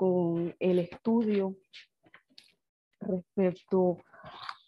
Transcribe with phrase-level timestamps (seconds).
[0.00, 1.56] con el estudio
[3.00, 3.98] respecto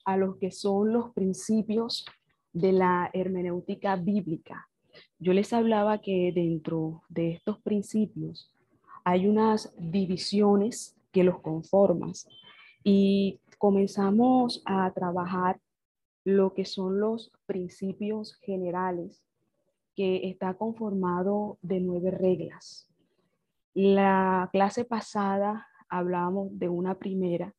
[0.04, 2.04] a lo que son los principios
[2.52, 4.68] de la hermenéutica bíblica.
[5.18, 8.52] Yo les hablaba que dentro de estos principios
[9.04, 12.12] hay unas divisiones que los conforman
[12.84, 15.58] y comenzamos a trabajar
[16.24, 19.24] lo que son los principios generales
[19.96, 22.91] que está conformado de nueve reglas.
[23.74, 27.54] La clase pasada hablábamos de una primera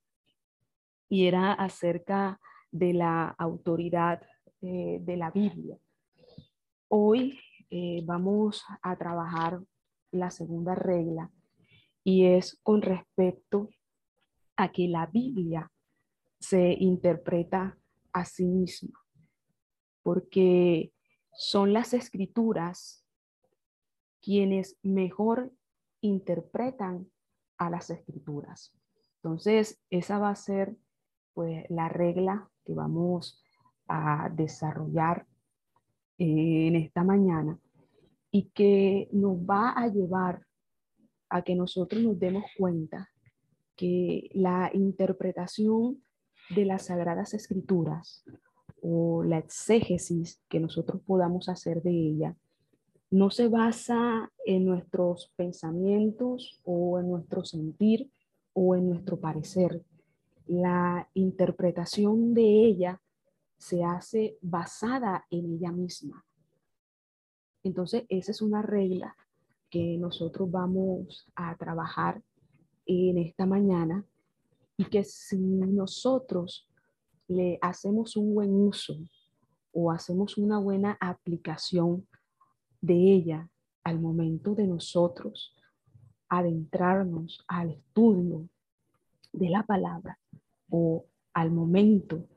[1.09, 2.39] y era acerca
[2.72, 4.22] de la autoridad
[4.61, 5.75] eh, de la Biblia.
[6.88, 7.39] Hoy
[7.72, 9.59] eh, vamos a trabajar
[10.11, 11.31] la segunda regla
[12.03, 13.70] y es con respecto
[14.55, 15.72] a que la Biblia
[16.39, 17.75] se interpreta
[18.11, 19.00] a sí misma,
[20.03, 20.94] porque
[21.31, 23.03] son las escrituras
[24.22, 25.52] quienes mejor
[26.03, 27.09] interpretan
[27.57, 28.75] a las escrituras.
[29.15, 30.75] Entonces, esa va a ser
[31.33, 33.43] pues la regla que vamos
[33.87, 35.25] a desarrollar
[36.17, 37.59] eh, en esta mañana
[38.31, 40.45] y que nos va a llevar
[41.29, 43.09] a que nosotros nos demos cuenta
[43.75, 46.03] que la interpretación
[46.49, 48.23] de las sagradas escrituras
[48.81, 52.35] o la exégesis que nosotros podamos hacer de ella
[53.14, 58.09] no se basa en nuestros pensamientos o en nuestro sentir
[58.53, 59.83] o en nuestro parecer.
[60.47, 63.00] La interpretación de ella
[63.55, 66.25] se hace basada en ella misma.
[67.61, 69.16] Entonces, esa es una regla
[69.70, 72.20] que nosotros vamos a trabajar
[72.87, 74.04] en esta mañana
[74.76, 76.67] y que si nosotros
[77.27, 78.98] le hacemos un buen uso
[79.71, 82.08] o hacemos una buena aplicación
[82.83, 83.49] de ella
[83.86, 85.55] al momento de nosotros
[86.27, 88.49] adentrarnos al estudio
[89.32, 90.20] de la palabra
[90.70, 92.27] o al momento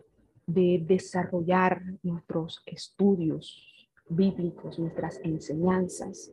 [0.46, 6.32] de desarrollar nuestros estudios bíblicos, nuestras enseñanzas,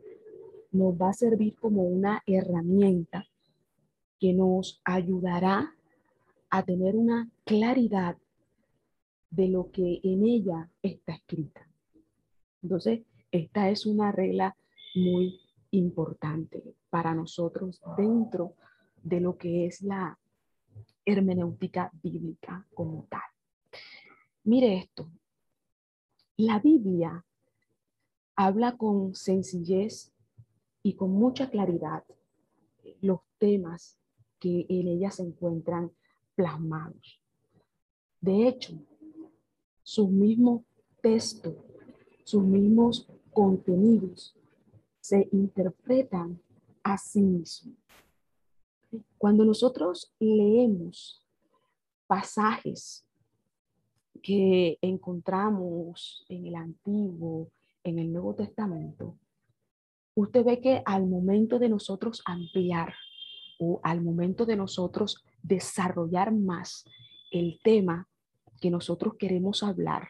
[0.70, 3.26] nos va a servir como una herramienta
[4.20, 5.74] que nos ayudará
[6.50, 8.16] a tener una claridad
[9.30, 11.68] de lo que en ella está escrita.
[12.62, 13.00] Entonces,
[13.34, 14.56] esta es una regla
[14.94, 15.40] muy
[15.72, 18.54] importante para nosotros dentro
[19.02, 20.16] de lo que es la
[21.04, 23.22] hermenéutica bíblica como tal.
[24.44, 25.10] Mire esto,
[26.36, 27.24] la Biblia
[28.36, 30.12] habla con sencillez
[30.84, 32.04] y con mucha claridad
[33.00, 33.98] los temas
[34.38, 35.90] que en ella se encuentran
[36.36, 37.20] plasmados.
[38.20, 38.78] De hecho,
[39.82, 40.64] su mismo
[41.02, 41.56] texto,
[42.22, 44.34] sus mismos contenidos
[45.00, 46.40] se interpretan
[46.82, 47.76] a sí mismos.
[49.18, 51.22] Cuando nosotros leemos
[52.06, 53.04] pasajes
[54.22, 57.50] que encontramos en el Antiguo,
[57.82, 59.18] en el Nuevo Testamento,
[60.14, 62.94] usted ve que al momento de nosotros ampliar
[63.58, 66.84] o al momento de nosotros desarrollar más
[67.30, 68.08] el tema
[68.60, 70.08] que nosotros queremos hablar,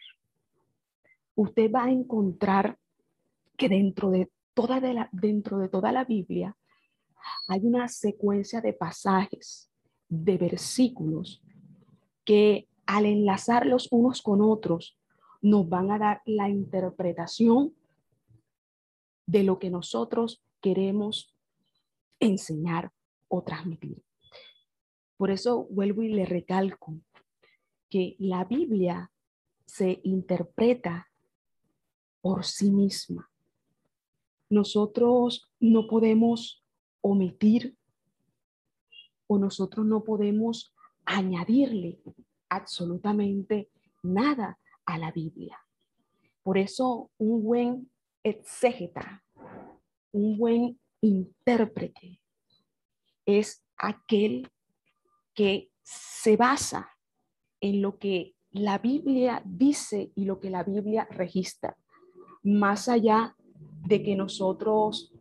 [1.35, 2.79] usted va a encontrar
[3.57, 6.57] que dentro de toda, la, dentro de toda la Biblia
[7.49, 9.71] hay una secuencia de pasajes,
[10.09, 11.43] de versículos,
[12.25, 14.99] que al enlazarlos unos con otros,
[15.41, 17.75] nos van a dar la interpretación
[19.27, 21.35] de lo que nosotros queremos
[22.19, 22.93] enseñar
[23.29, 24.03] o transmitir.
[25.17, 27.01] Por eso vuelvo y le recalco
[27.91, 29.11] que la Biblia
[29.67, 31.09] se interpreta
[32.21, 33.31] por sí misma.
[34.55, 36.65] Nosotros no podemos
[37.01, 37.77] omitir
[39.27, 40.73] o nosotros no podemos
[41.05, 41.99] añadirle
[42.49, 43.69] absolutamente
[44.05, 45.59] nada a la Biblia.
[46.45, 47.91] Por eso un buen
[48.23, 49.25] exégeta,
[50.13, 52.21] un buen intérprete
[53.27, 54.49] es aquel
[55.35, 56.91] que se basa
[57.61, 61.77] en lo que la Biblia dice y lo que la Biblia registra,
[62.45, 63.35] más allá
[63.87, 65.13] de que nosotros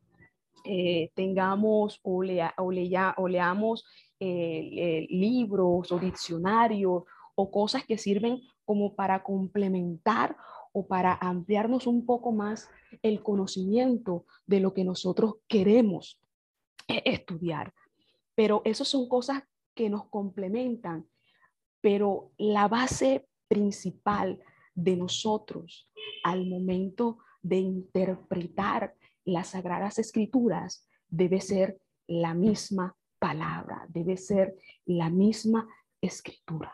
[0.65, 2.71] eh, tengamos o, lea, o,
[3.17, 3.85] o leamos
[4.19, 7.03] eh, libros o diccionarios
[7.35, 10.37] o cosas que sirven como para complementar
[10.71, 12.69] o para ampliarnos un poco más
[13.01, 16.19] el conocimiento de lo que nosotros queremos
[16.87, 17.73] estudiar.
[18.35, 19.43] Pero eso son cosas
[19.75, 21.07] que nos complementan,
[21.81, 24.39] pero la base principal
[24.73, 25.89] de nosotros
[26.23, 28.95] al momento de interpretar
[29.25, 34.55] las sagradas escrituras debe ser la misma palabra, debe ser
[34.85, 35.67] la misma
[36.01, 36.73] escritura.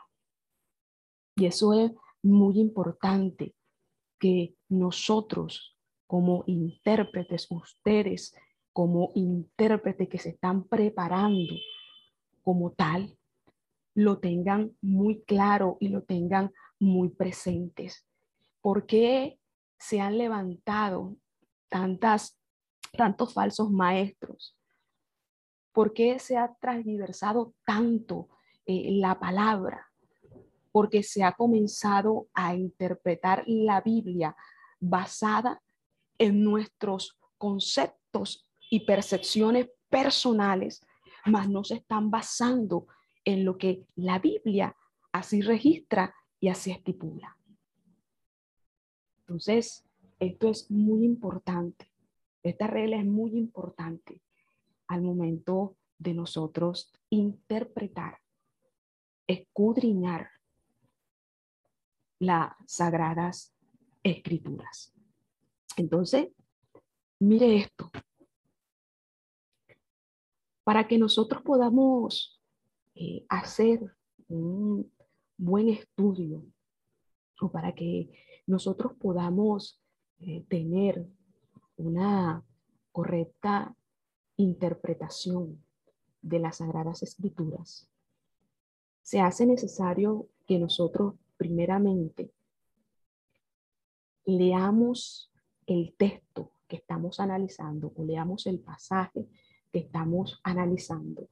[1.36, 1.92] Y eso es
[2.24, 3.56] muy importante
[4.19, 5.77] que nosotros
[6.07, 8.36] como intérpretes, ustedes
[8.74, 11.54] como intérpretes que se están preparando
[12.42, 13.16] como tal,
[13.94, 18.07] lo tengan muy claro y lo tengan muy presentes.
[18.62, 19.38] ¿Por qué
[19.80, 21.16] se han levantado
[21.70, 22.38] tantas,
[22.96, 24.56] tantos falsos maestros?
[25.72, 28.30] ¿Por qué se ha transversado tanto
[28.66, 29.92] eh, la palabra?
[30.72, 34.36] Porque se ha comenzado a interpretar la Biblia
[34.80, 35.62] basada
[36.18, 40.86] en nuestros conceptos y percepciones personales,
[41.26, 42.88] mas no se están basando
[43.26, 44.76] en lo que la Biblia
[45.12, 47.38] así registra y así estipula.
[49.30, 49.86] Entonces,
[50.18, 51.92] esto es muy importante.
[52.42, 54.24] Esta regla es muy importante
[54.88, 58.18] al momento de nosotros interpretar,
[59.28, 60.30] escudriñar
[62.18, 63.54] las sagradas
[64.02, 64.96] escrituras.
[65.78, 66.30] Entonces,
[67.20, 67.92] mire esto.
[70.64, 72.42] Para que nosotros podamos
[72.96, 73.96] eh, hacer
[74.28, 74.92] un
[75.38, 76.44] buen estudio
[77.41, 78.09] o para que
[78.47, 79.81] nosotros podamos
[80.19, 81.07] eh, tener
[81.77, 82.44] una
[82.91, 83.75] correcta
[84.38, 85.63] interpretación
[86.21, 87.88] de las Sagradas Escrituras,
[89.01, 92.31] se hace necesario que nosotros primeramente
[94.25, 95.31] leamos
[95.65, 99.27] el texto que estamos analizando o leamos el pasaje
[99.71, 101.27] que estamos analizando.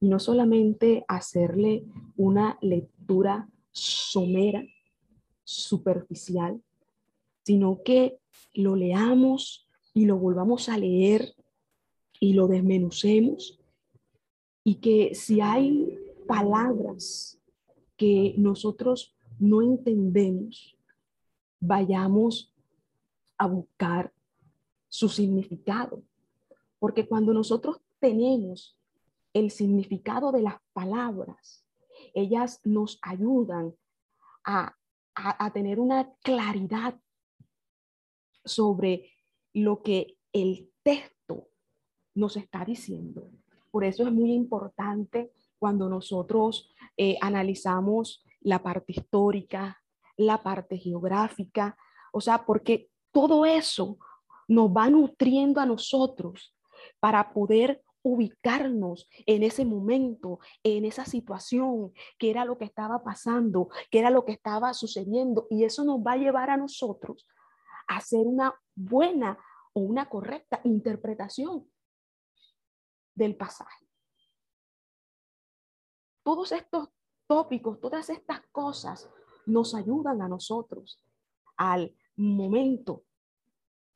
[0.00, 1.84] Y no solamente hacerle
[2.16, 4.62] una lectura somera,
[5.52, 6.60] superficial,
[7.44, 8.18] sino que
[8.54, 11.34] lo leamos y lo volvamos a leer
[12.20, 13.58] y lo desmenucemos
[14.64, 17.38] y que si hay palabras
[17.96, 20.76] que nosotros no entendemos,
[21.60, 22.54] vayamos
[23.38, 24.12] a buscar
[24.88, 26.02] su significado.
[26.78, 28.76] Porque cuando nosotros tenemos
[29.32, 31.64] el significado de las palabras,
[32.14, 33.74] ellas nos ayudan
[34.44, 34.76] a,
[35.52, 36.98] tener una claridad
[38.44, 39.10] sobre
[39.52, 41.48] lo que el texto
[42.14, 43.30] nos está diciendo.
[43.70, 49.80] Por eso es muy importante cuando nosotros eh, analizamos la parte histórica,
[50.16, 51.76] la parte geográfica,
[52.12, 53.98] o sea, porque todo eso
[54.48, 56.54] nos va nutriendo a nosotros
[57.00, 63.68] para poder ubicarnos en ese momento, en esa situación, que era lo que estaba pasando,
[63.90, 65.46] que era lo que estaba sucediendo.
[65.50, 67.26] Y eso nos va a llevar a nosotros
[67.88, 69.38] a hacer una buena
[69.72, 71.70] o una correcta interpretación
[73.14, 73.86] del pasaje.
[76.24, 76.88] Todos estos
[77.26, 79.10] tópicos, todas estas cosas
[79.46, 81.02] nos ayudan a nosotros
[81.56, 83.04] al momento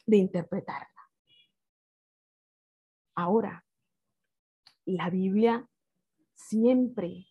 [0.07, 0.89] de interpretarla.
[3.15, 3.66] Ahora,
[4.87, 5.69] la Biblia
[6.35, 7.27] siempre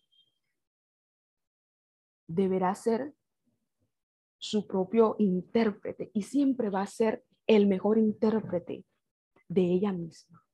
[2.26, 3.14] deberá ser
[4.38, 8.84] su propio intérprete y siempre va a ser el mejor intérprete
[9.48, 10.44] de ella misma.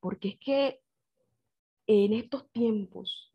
[0.00, 0.82] Porque es que
[1.86, 3.34] en estos tiempos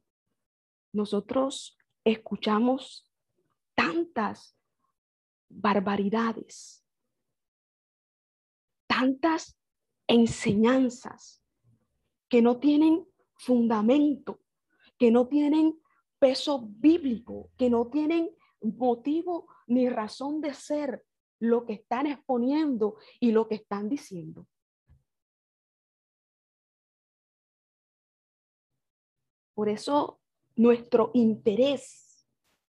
[0.93, 3.11] nosotros escuchamos
[3.75, 4.57] tantas
[5.49, 6.85] barbaridades,
[8.87, 9.57] tantas
[10.07, 11.44] enseñanzas
[12.29, 13.05] que no tienen
[13.35, 14.39] fundamento,
[14.97, 15.79] que no tienen
[16.19, 21.05] peso bíblico, que no tienen motivo ni razón de ser
[21.39, 24.47] lo que están exponiendo y lo que están diciendo.
[29.53, 30.19] Por eso
[30.55, 32.27] nuestro interés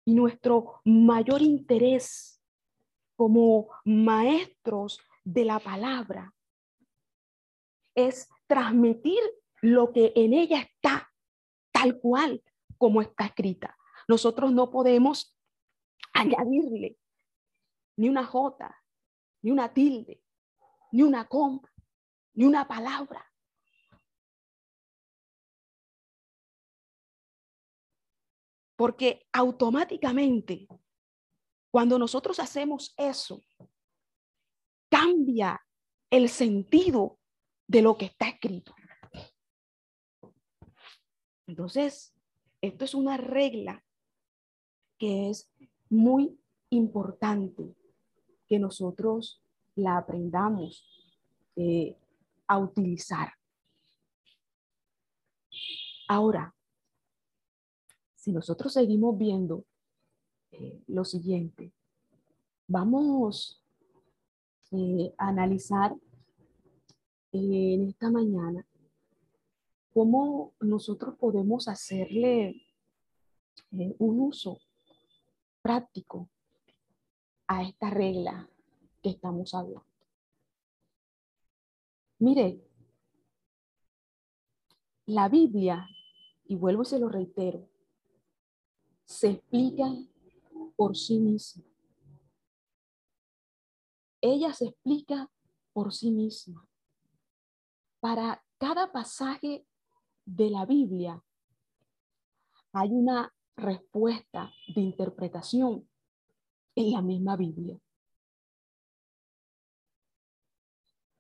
[0.06, 2.42] y nuestro mayor interés
[3.16, 6.34] como maestros de la palabra
[7.96, 9.20] es transmitir
[9.62, 11.12] lo que en ella está,
[11.72, 12.44] tal cual
[12.78, 13.78] como está escrita.
[14.08, 15.38] Nosotros no podemos
[16.14, 16.98] añadirle
[17.98, 18.84] ni una J,
[19.42, 20.24] ni una tilde,
[20.92, 21.72] ni una coma,
[22.34, 23.24] ni una palabra.
[28.76, 30.68] Porque automáticamente,
[31.72, 33.44] cuando nosotros hacemos eso,
[34.90, 35.60] cambia
[36.12, 37.20] el sentido
[37.68, 38.74] de lo que está escrito.
[41.46, 42.14] Entonces,
[42.62, 43.84] esto es una regla
[44.98, 45.52] que es
[45.90, 47.76] muy importante
[48.48, 49.42] que nosotros
[49.76, 50.86] la aprendamos
[51.56, 51.98] eh,
[52.48, 53.34] a utilizar.
[56.08, 56.56] Ahora,
[58.16, 59.66] si nosotros seguimos viendo
[60.52, 61.74] eh, lo siguiente,
[62.68, 63.64] vamos
[64.72, 65.96] eh, a analizar
[67.32, 68.66] en esta mañana
[69.94, 72.68] cómo nosotros podemos hacerle
[73.72, 74.60] un uso
[75.62, 76.30] práctico
[77.48, 78.50] a esta regla
[79.02, 79.86] que estamos hablando.
[82.20, 82.62] Mire,
[85.08, 85.88] la Biblia,
[86.46, 87.68] y vuelvo y se lo reitero,
[89.06, 89.86] se explica
[90.76, 91.64] por sí misma.
[94.22, 95.30] Ella se explica
[95.74, 96.68] por sí misma.
[98.00, 99.66] Para cada pasaje
[100.26, 101.24] de la Biblia
[102.74, 105.90] hay una respuesta de interpretación
[106.76, 107.80] en la misma Biblia.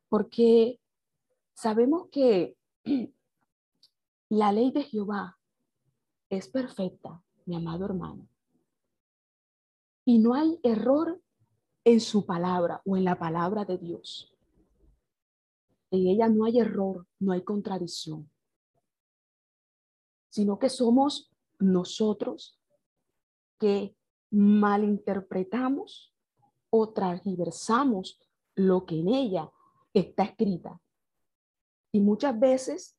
[0.09, 0.79] Porque
[1.53, 2.55] sabemos que
[4.29, 5.37] la ley de Jehová
[6.29, 8.27] es perfecta, mi amado hermano.
[10.05, 11.21] Y no hay error
[11.83, 14.36] en su palabra o en la palabra de Dios.
[15.91, 18.29] En ella no hay error, no hay contradicción,
[20.29, 22.59] sino que somos nosotros
[23.59, 23.95] que
[24.31, 26.13] malinterpretamos
[26.69, 28.19] o transversamos
[28.55, 29.51] lo que en ella
[29.93, 30.81] está escrita.
[31.91, 32.97] Y muchas veces,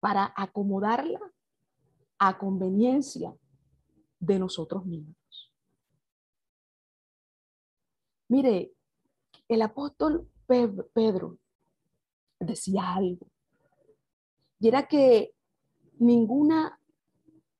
[0.00, 1.20] para acomodarla
[2.18, 3.34] a conveniencia
[4.18, 5.16] de nosotros mismos.
[8.28, 8.74] Mire,
[9.48, 11.38] el apóstol Pedro
[12.38, 13.26] decía algo,
[14.58, 15.34] y era que
[15.98, 16.80] ninguna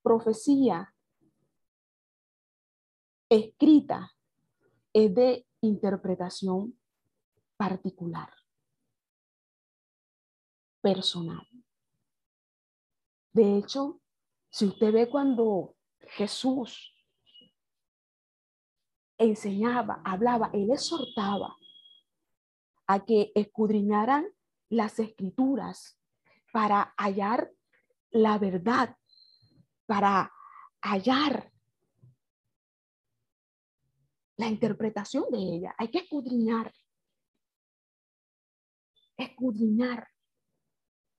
[0.01, 0.93] profecía
[3.29, 4.11] escrita
[4.93, 6.79] es de interpretación
[7.57, 8.29] particular,
[10.81, 11.47] personal.
[13.33, 13.99] De hecho,
[14.49, 16.93] si usted ve cuando Jesús
[19.17, 21.55] enseñaba, hablaba, él exhortaba
[22.87, 24.25] a que escudriñaran
[24.69, 25.99] las escrituras
[26.51, 27.51] para hallar
[28.11, 28.95] la verdad,
[29.85, 30.31] para
[30.81, 31.51] hallar
[34.37, 35.75] la interpretación de ella.
[35.77, 36.73] Hay que escudriñar.
[39.17, 40.07] Escudriñar.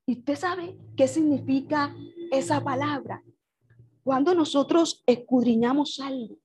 [0.07, 1.95] ¿Y usted sabe qué significa
[2.33, 3.23] esa palabra?
[4.03, 6.39] Cuando nosotros escudriñamos algo.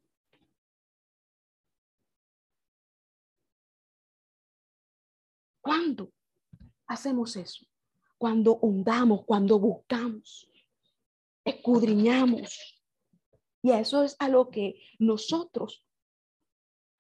[5.64, 6.12] ¿Cuándo
[6.88, 7.66] hacemos eso?
[8.18, 10.52] Cuando hundamos, cuando buscamos,
[11.46, 12.84] escudriñamos.
[13.62, 15.88] Y eso es a lo que nosotros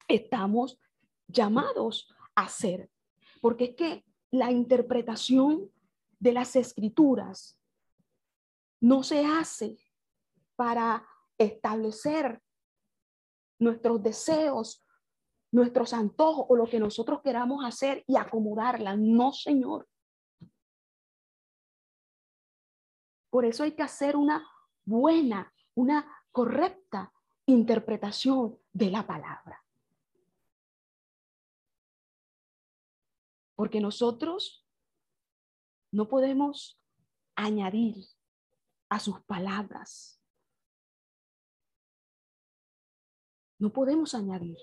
[0.07, 0.79] estamos
[1.27, 2.89] llamados a hacer.
[3.41, 5.69] Porque es que la interpretación
[6.19, 7.59] de las escrituras
[8.79, 9.77] no se hace
[10.55, 11.05] para
[11.37, 12.41] establecer
[13.59, 14.82] nuestros deseos,
[15.53, 18.97] nuestros antojos o lo que nosotros queramos hacer y acomodarla.
[18.97, 19.87] No, Señor.
[23.29, 24.45] Por eso hay que hacer una
[24.83, 27.13] buena, una correcta
[27.45, 29.63] interpretación de la palabra.
[33.55, 34.67] Porque nosotros
[35.91, 36.81] no podemos
[37.35, 38.07] añadir
[38.89, 40.19] a sus palabras.
[43.59, 44.57] No podemos añadir.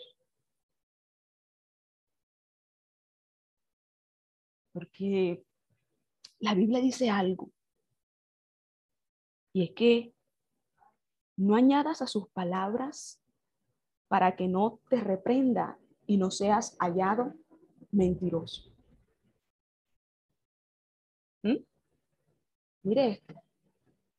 [4.72, 5.44] Porque
[6.38, 7.50] la Biblia dice algo.
[9.52, 10.14] Y es que
[11.36, 13.20] no añadas a sus palabras
[14.08, 17.34] para que no te reprenda y no seas hallado
[17.90, 18.70] mentiroso.
[21.42, 21.56] ¿Mm?
[22.82, 23.34] Mire esto,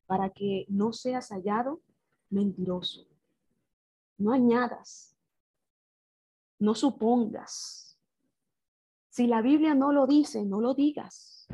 [0.05, 1.81] para que no seas hallado
[2.29, 3.07] mentiroso.
[4.17, 5.15] No añadas,
[6.59, 7.90] no supongas.
[9.11, 11.47] Si la Biblia no lo dice, no lo digas.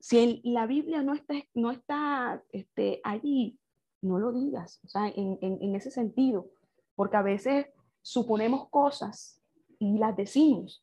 [0.00, 3.58] Si la Biblia no está, no está este, allí,
[4.00, 4.80] no lo digas.
[4.84, 6.50] O sea, en, en ese sentido,
[6.94, 7.66] porque a veces
[8.00, 9.40] suponemos cosas
[9.78, 10.82] y las decimos,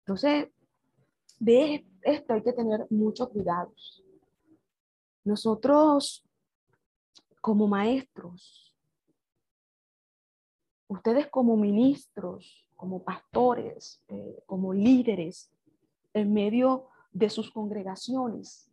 [0.00, 0.48] Entonces,
[1.38, 3.72] de esto hay que tener mucho cuidado.
[5.22, 6.24] Nosotros,
[7.40, 8.69] como maestros,
[10.90, 15.52] ustedes como ministros, como pastores, eh, como líderes,
[16.12, 18.68] en medio de sus congregaciones,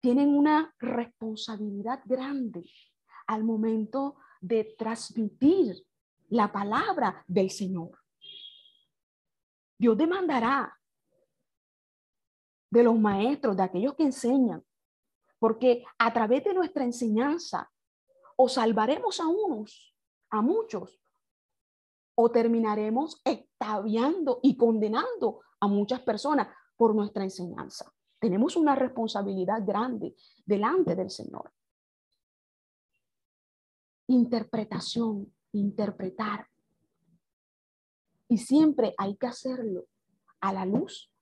[0.00, 2.68] tienen una responsabilidad grande
[3.28, 5.86] al momento de transmitir
[6.30, 7.96] la palabra del Señor.
[9.78, 10.76] Dios demandará
[12.70, 14.64] de los maestros, de aquellos que enseñan,
[15.38, 17.70] porque a través de nuestra enseñanza
[18.34, 19.94] o salvaremos a unos,
[20.30, 21.00] a muchos,
[22.14, 27.92] o terminaremos extaviando y condenando a muchas personas por nuestra enseñanza.
[28.18, 31.52] Tenemos una responsabilidad grande delante del Señor.
[34.08, 36.48] Interpretación, interpretar.
[38.28, 39.86] Y siempre hay que hacerlo
[40.40, 41.12] a la luz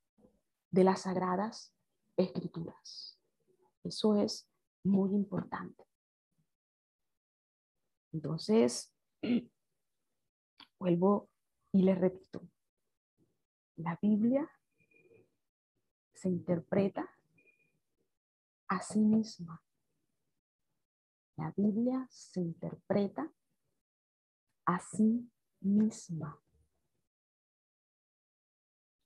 [0.70, 1.75] de las sagradas
[2.16, 3.18] escrituras.
[3.84, 4.48] Eso es
[4.82, 5.84] muy importante.
[8.12, 8.95] Entonces,
[10.78, 11.28] vuelvo
[11.73, 12.49] y le repito,
[13.76, 14.49] la Biblia
[16.14, 17.09] se interpreta
[18.68, 19.62] a sí misma.
[21.37, 23.30] La Biblia se interpreta
[24.64, 25.30] a sí
[25.61, 26.40] misma.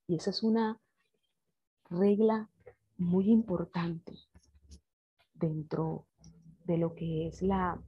[0.07, 0.81] Y esa es una
[1.89, 2.49] regla
[2.97, 4.15] muy importante
[5.35, 6.07] dentro
[6.65, 7.83] de lo que es la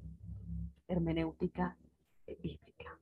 [0.89, 1.77] hermenéutica
[2.27, 2.99] bíblica.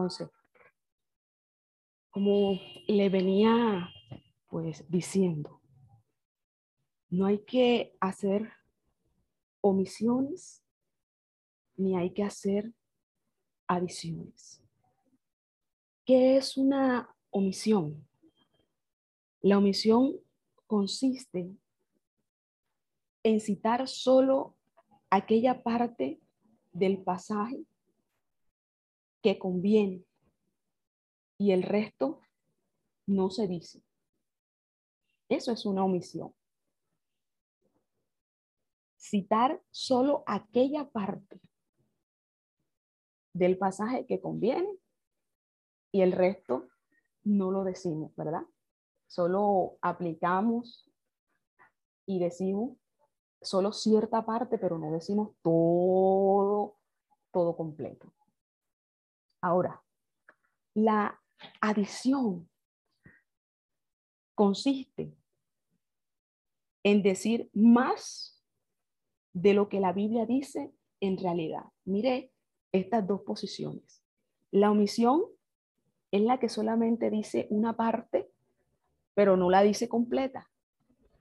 [0.00, 0.30] Entonces,
[2.08, 3.90] como le venía
[4.48, 5.60] pues diciendo,
[7.10, 8.50] no hay que hacer
[9.60, 10.64] omisiones
[11.76, 12.72] ni hay que hacer
[13.66, 14.62] adiciones.
[16.06, 18.08] ¿Qué es una omisión?
[19.42, 20.14] La omisión
[20.66, 21.54] consiste
[23.22, 24.56] en citar solo
[25.10, 26.18] aquella parte
[26.72, 27.66] del pasaje
[29.22, 30.04] que conviene
[31.38, 32.20] y el resto
[33.06, 33.82] no se dice.
[35.28, 36.34] Eso es una omisión.
[38.96, 41.40] Citar solo aquella parte
[43.32, 44.68] del pasaje que conviene
[45.92, 46.68] y el resto
[47.22, 48.42] no lo decimos, ¿verdad?
[49.06, 50.90] Solo aplicamos
[52.06, 52.76] y decimos
[53.40, 56.76] solo cierta parte, pero no decimos todo,
[57.32, 58.12] todo completo.
[59.42, 59.82] Ahora,
[60.74, 61.20] la
[61.60, 62.48] adición
[64.34, 65.14] consiste
[66.82, 68.42] en decir más
[69.32, 71.64] de lo que la Biblia dice en realidad.
[71.84, 72.32] Mire
[72.72, 74.02] estas dos posiciones.
[74.50, 75.22] La omisión
[76.10, 78.30] es la que solamente dice una parte,
[79.14, 80.50] pero no la dice completa,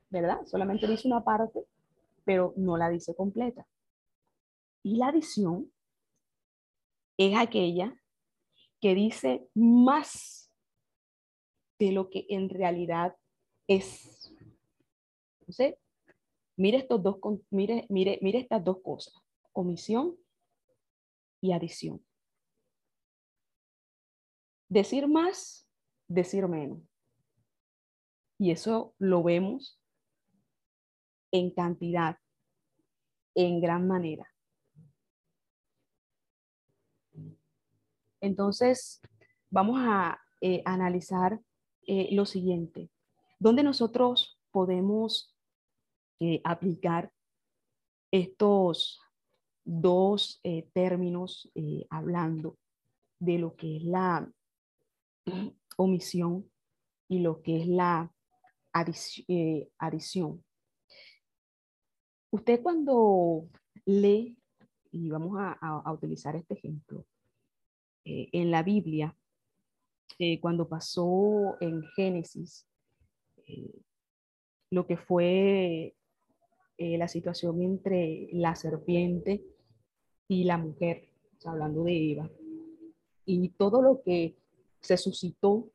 [0.10, 0.46] ¿verdad?
[0.46, 1.66] Solamente dice una parte,
[2.24, 3.68] pero no la dice completa.
[4.84, 5.72] Y la adición
[7.18, 7.96] es aquella
[8.82, 10.52] que dice más
[11.80, 13.16] de lo que en realidad
[13.68, 14.34] es.
[15.40, 15.76] Entonces,
[16.58, 17.18] mire, estos dos,
[17.50, 19.14] mire, mire, mire estas dos cosas,
[19.54, 20.18] omisión
[21.42, 22.06] y adición.
[24.70, 25.68] Decir más,
[26.08, 26.80] decir menos.
[28.38, 29.82] Y eso lo vemos
[31.32, 32.18] en cantidad,
[33.36, 34.28] en gran manera.
[38.22, 39.02] Entonces,
[39.50, 41.40] vamos a eh, analizar
[41.88, 42.90] eh, lo siguiente.
[43.40, 45.36] ¿Dónde nosotros podemos
[46.20, 47.12] eh, aplicar
[48.12, 49.00] estos
[49.64, 50.42] dos
[50.74, 51.52] términos
[51.92, 52.58] hablando
[53.20, 54.28] de lo que es la
[55.78, 56.50] omisión
[57.08, 58.12] y lo que es la
[59.78, 60.44] adición.
[62.32, 63.48] Usted cuando
[63.86, 64.38] lee,
[64.92, 67.06] y vamos a utilizar este ejemplo,
[68.10, 69.16] eh, en la Biblia,
[70.18, 72.66] eh, cuando pasó en Génesis,
[73.46, 73.82] eh,
[74.72, 75.96] lo que fue
[76.80, 79.44] la situación entre la serpiente
[80.30, 81.10] y la mujer,
[81.44, 82.32] hablando de Eva,
[83.26, 84.38] y todo lo que
[84.80, 85.70] se suscitó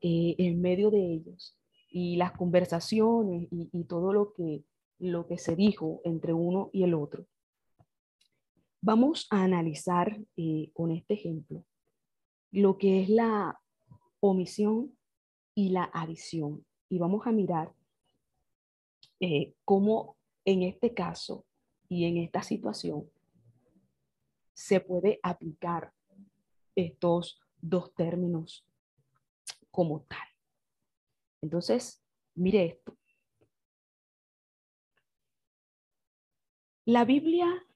[0.00, 1.58] en medio de ellos,
[1.90, 4.64] y las conversaciones y, todo lo que,
[4.98, 7.26] lo que se dijo entre uno y el otro.
[8.80, 10.18] Vamos a analizar
[10.72, 11.66] con este ejemplo
[12.56, 13.60] lo que es la
[14.18, 14.96] omisión
[15.54, 16.64] y la adición.
[16.88, 17.74] Y vamos a mirar
[19.20, 21.44] eh, cómo en este caso
[21.88, 23.10] Y en esta situación
[24.54, 25.92] se puede aplicar
[26.74, 28.64] estos dos términos
[29.70, 30.26] como tal.
[31.42, 32.02] Entonces,
[32.34, 32.96] mire esto.
[36.86, 37.66] La Biblia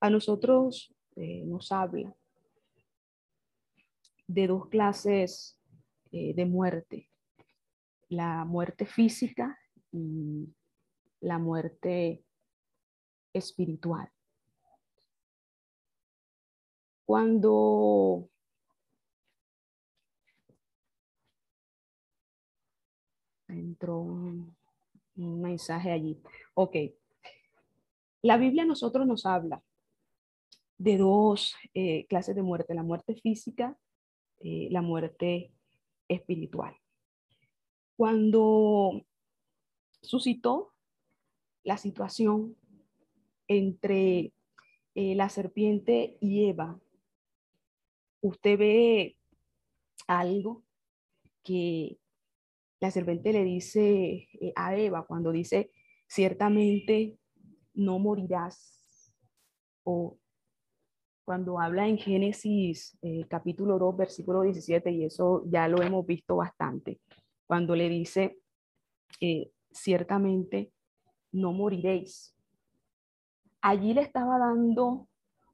[0.00, 2.17] a nosotros eh, nos habla
[4.28, 5.58] de dos clases
[6.12, 7.10] eh, de muerte,
[8.08, 9.58] la muerte física
[9.90, 10.54] y
[11.20, 12.24] la muerte
[13.32, 14.10] espiritual.
[17.04, 18.28] Cuando
[23.48, 24.56] entró un,
[25.16, 26.20] mensaje allí.
[26.54, 26.76] Ok.
[28.22, 29.62] La Biblia a nosotros nos habla
[30.76, 33.76] de dos eh, clases de muerte, la muerte física,
[34.40, 35.52] eh, la muerte
[36.08, 36.76] espiritual.
[37.96, 39.04] Cuando
[40.00, 40.72] suscitó
[41.64, 42.56] la situación
[43.48, 44.32] entre
[44.94, 46.78] eh, la serpiente y Eva,
[48.20, 49.16] usted ve
[50.06, 50.62] algo
[51.42, 51.98] que
[52.80, 55.72] la serpiente le dice eh, a Eva cuando dice,
[56.06, 57.18] ciertamente
[57.74, 58.76] no morirás.
[59.84, 60.18] O
[61.28, 66.36] cuando habla en Génesis eh, capítulo 2, versículo 17, y eso ya lo hemos visto
[66.36, 67.02] bastante,
[67.46, 68.38] cuando le dice,
[69.20, 70.72] eh, ciertamente
[71.32, 72.34] no moriréis.
[73.60, 75.06] Allí le estaba dando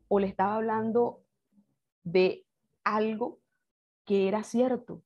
[0.07, 1.25] o le estaba hablando
[2.05, 2.47] de
[2.85, 3.41] algo
[4.05, 5.03] que era cierto,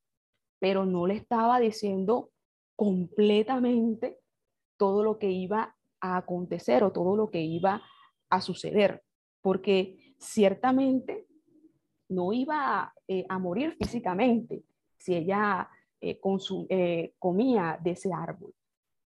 [0.59, 2.31] pero no le estaba diciendo
[2.77, 4.19] completamente
[4.77, 7.81] todo lo que iba a acontecer o todo lo que iba
[8.29, 9.03] a suceder,
[9.41, 11.27] porque ciertamente
[12.09, 14.65] no iba eh, a morir físicamente
[14.97, 15.69] si ella
[16.01, 16.21] eh,
[16.69, 18.55] eh, comía de ese árbol,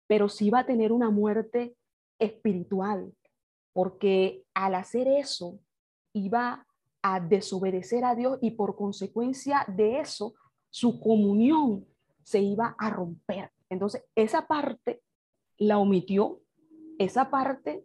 [0.07, 1.77] pero sí iba a tener una muerte
[2.19, 3.13] espiritual,
[3.73, 5.59] porque al hacer eso
[6.13, 6.67] iba
[7.03, 10.35] a desobedecer a Dios y por consecuencia de eso
[10.71, 11.87] su comunión
[12.23, 13.51] se iba a romper.
[13.71, 15.03] Entonces, esa parte
[15.57, 16.41] la omitió,
[16.99, 17.85] esa parte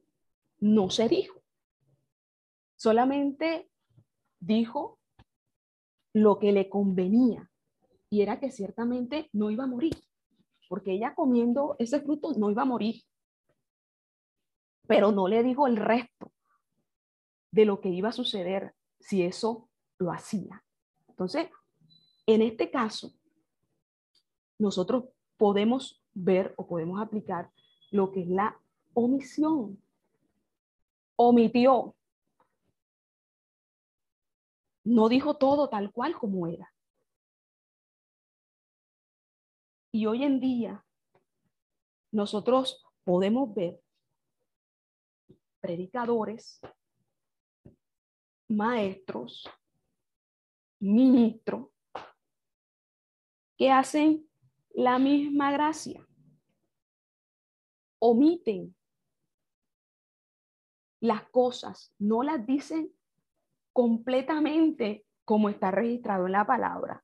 [0.59, 1.42] no se dijo.
[2.83, 3.69] Solamente
[4.41, 4.99] dijo
[6.11, 7.49] lo que le convenía
[8.09, 9.95] y era que ciertamente no iba a morir,
[10.67, 13.01] porque ella comiendo ese fruto no iba a morir.
[14.85, 16.33] Pero no le dijo el resto
[17.51, 20.61] de lo que iba a suceder si eso lo hacía.
[21.07, 21.47] Entonces,
[22.25, 23.13] en este caso,
[24.59, 25.05] nosotros
[25.37, 27.49] podemos ver o podemos aplicar
[27.91, 28.59] lo que es la
[28.93, 29.81] omisión.
[31.15, 31.95] Omitió.
[34.83, 36.73] No dijo todo tal cual como era.
[39.91, 40.85] Y hoy en día,
[42.11, 43.81] nosotros podemos ver
[45.61, 46.59] predicadores,
[48.49, 49.49] maestros,
[50.79, 51.69] ministros,
[53.57, 54.27] que hacen
[54.71, 56.05] la misma gracia.
[57.99, 58.75] Omiten
[60.99, 62.93] las cosas, no las dicen
[63.73, 67.03] completamente como está registrado en la palabra.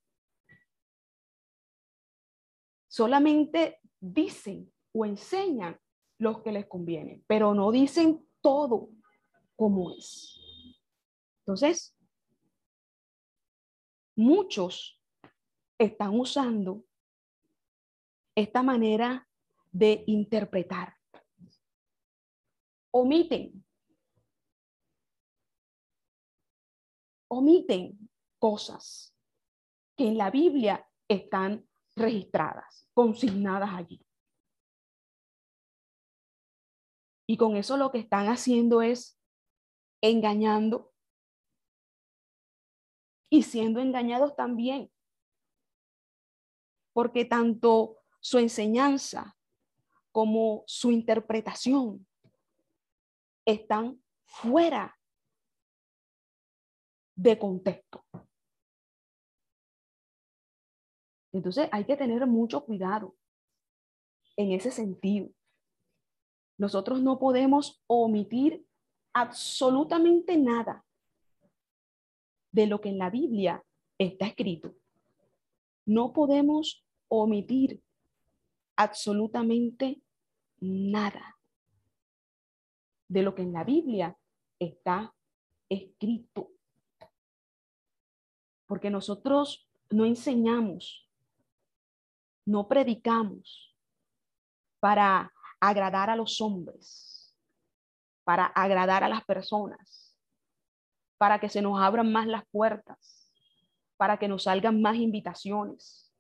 [2.88, 5.80] Solamente dicen o enseñan
[6.20, 8.90] los que les conviene, pero no dicen todo
[9.56, 10.40] como es.
[11.40, 11.98] Entonces,
[14.16, 15.02] muchos
[15.78, 16.84] están usando
[18.36, 19.28] esta manera
[19.72, 20.96] de interpretar.
[22.92, 23.64] Omiten.
[27.30, 29.16] Omiten cosas
[29.96, 34.06] que en la Biblia están registradas, consignadas allí.
[37.28, 39.20] Y con eso lo que están haciendo es
[40.02, 40.94] engañando
[43.30, 44.92] y siendo engañados también
[47.00, 49.38] porque tanto su enseñanza
[50.12, 52.06] como su interpretación
[53.46, 54.99] están fuera
[57.20, 58.06] de contexto.
[61.34, 63.14] Entonces hay que tener mucho cuidado
[64.38, 65.30] en ese sentido.
[66.58, 68.66] Nosotros no podemos omitir
[69.14, 70.86] absolutamente nada
[72.52, 73.64] de lo que en la Biblia
[73.98, 74.74] está escrito.
[75.86, 77.82] No podemos omitir
[78.78, 80.02] absolutamente
[80.62, 81.38] nada
[83.10, 84.18] de lo que en la Biblia
[84.58, 85.14] está
[85.68, 86.52] escrito.
[88.70, 91.10] Porque nosotros no enseñamos,
[92.46, 93.76] no predicamos
[94.80, 97.08] para agradar a los hombres.
[98.30, 100.16] para agradar a las personas,
[101.18, 103.34] para que se nos abran más las puertas,
[103.98, 106.14] para que nos salgan más invitaciones,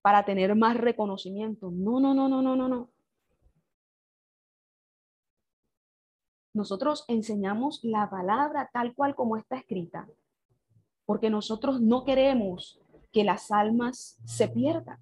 [0.00, 1.70] para tener más reconocimiento.
[1.70, 2.90] No, no, no, no, no, no, no.
[6.54, 10.08] Nosotros enseñamos la palabra tal cual como está escrita,
[11.06, 12.80] porque nosotros no queremos
[13.12, 15.00] que las almas se pierdan,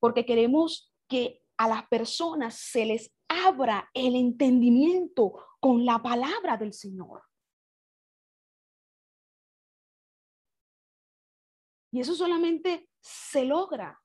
[0.00, 6.72] porque queremos que a las personas se les abra el entendimiento con la palabra del
[6.72, 7.22] Señor.
[11.92, 14.00] Y eso solamente se logra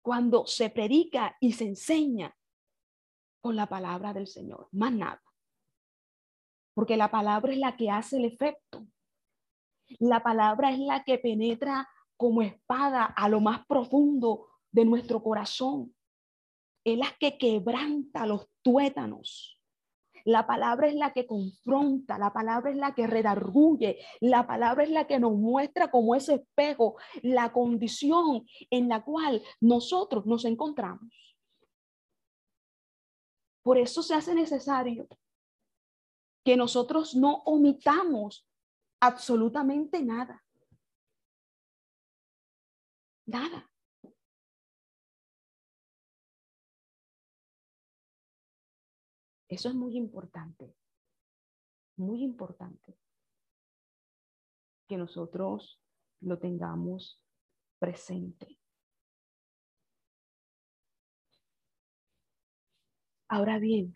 [0.00, 2.34] cuando se predica y se enseña
[3.40, 5.27] con la palabra del Señor, más nada.
[6.78, 8.86] Porque la palabra es la que hace el efecto.
[9.98, 15.92] La palabra es la que penetra como espada a lo más profundo de nuestro corazón.
[16.84, 19.60] Es la que quebranta los tuétanos.
[20.24, 24.90] La palabra es la que confronta, la palabra es la que redarguye, la palabra es
[24.90, 31.36] la que nos muestra como ese espejo la condición en la cual nosotros nos encontramos.
[33.64, 35.08] Por eso se hace necesario
[36.48, 38.48] que nosotros no omitamos
[39.00, 40.42] absolutamente nada.
[43.26, 43.70] Nada.
[49.46, 50.74] Eso es muy importante,
[51.98, 52.98] muy importante
[54.88, 55.82] que nosotros
[56.20, 57.22] lo tengamos
[57.78, 58.58] presente.
[63.28, 63.92] Ahora bien,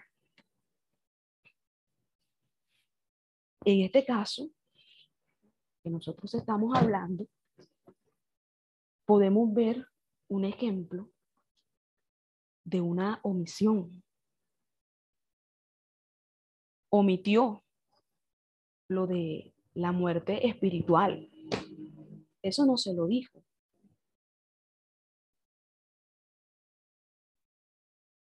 [3.64, 4.50] en este caso
[5.82, 7.26] que nosotros estamos hablando,
[9.04, 9.86] podemos ver
[10.28, 11.10] un ejemplo
[12.64, 14.02] de una omisión
[16.92, 17.64] omitió
[18.88, 21.30] lo de la muerte espiritual.
[22.42, 23.42] Eso no se lo dijo.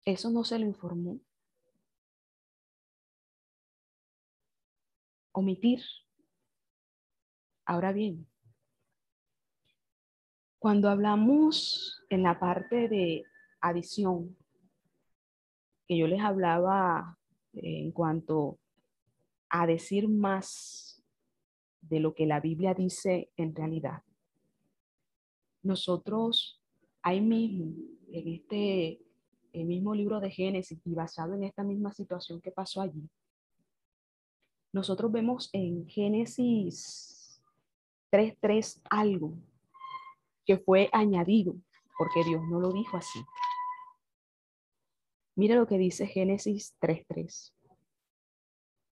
[0.05, 1.19] Eso no se lo informó.
[5.39, 5.81] Omitir.
[7.65, 8.27] Ahora bien,
[10.59, 13.23] cuando hablamos en la parte de
[13.61, 14.35] adición,
[15.87, 17.17] que yo les hablaba
[17.53, 18.59] en cuanto
[19.49, 21.01] a decir más
[21.81, 24.03] de lo que la Biblia dice en realidad.
[25.63, 26.61] Nosotros
[27.01, 27.75] ahí mismo,
[28.11, 29.01] en este
[29.53, 33.09] el mismo libro de Génesis y basado en esta misma situación que pasó allí,
[34.71, 37.41] nosotros vemos en Génesis
[38.11, 39.33] 3.3 algo
[40.45, 41.55] que fue añadido,
[41.97, 43.19] porque Dios no lo dijo así.
[45.35, 47.53] Mira lo que dice Génesis 3.3.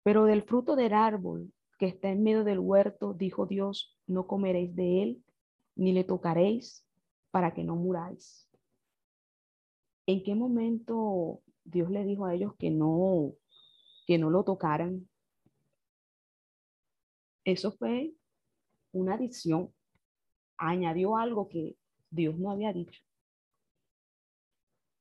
[0.02, 4.74] Pero del fruto del árbol que está en medio del huerto, dijo Dios, no comeréis
[4.76, 5.24] de él,
[5.74, 6.86] ni le tocaréis,
[7.30, 8.48] para que no muráis.
[10.06, 13.32] ¿En qué momento Dios le dijo a ellos que no,
[14.06, 15.08] que no lo tocaran?
[17.44, 18.14] Eso fue
[18.92, 19.72] una adición.
[20.56, 21.76] Añadió algo que
[22.10, 23.02] Dios no había dicho.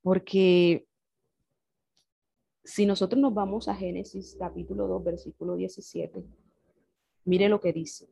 [0.01, 0.85] Porque
[2.63, 6.23] si nosotros nos vamos a Génesis capítulo 2, versículo 17,
[7.25, 8.09] mire lo que dice.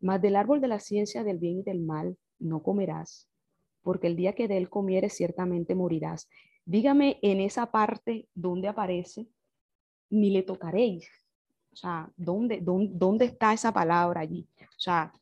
[0.00, 3.28] Mas del árbol de la ciencia del bien y del mal no comerás,
[3.82, 6.28] porque el día que de él comieres ciertamente morirás.
[6.64, 9.26] Dígame en esa parte donde aparece,
[10.10, 11.08] ni le tocaréis.
[11.76, 14.48] O sea, ¿dónde, dónde, dónde está esa palabra allí?
[14.62, 15.12] O sea,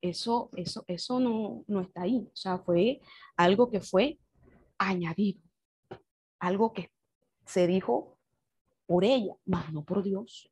[0.00, 2.28] eso, eso, eso no, no está ahí.
[2.32, 3.00] O sea, fue
[3.36, 4.18] algo que fue
[4.78, 5.40] añadido,
[6.40, 6.90] algo que
[7.46, 8.18] se dijo
[8.84, 10.50] por ella, mas no por Dios.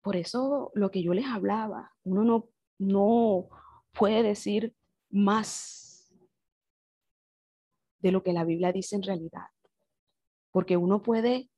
[0.00, 3.48] Por eso lo que yo les hablaba, uno no, no
[3.92, 4.74] puede decir
[5.10, 6.10] más
[7.98, 9.48] de lo que la Biblia dice en realidad,
[10.52, 11.50] porque uno puede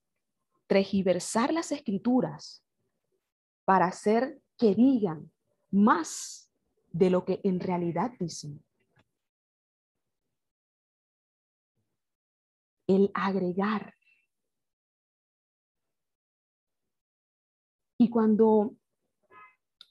[0.67, 2.65] tregiversar las escrituras
[3.67, 5.31] para hacer que digan
[5.71, 6.51] más
[6.93, 8.65] de lo que en realidad dicen.
[12.87, 13.95] el agregar.
[17.99, 18.75] Y cuando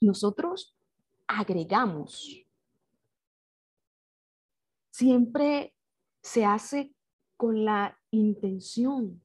[0.00, 0.76] nosotros
[1.26, 2.44] agregamos,
[4.90, 5.74] siempre
[6.22, 6.94] se hace
[7.36, 9.22] con la intención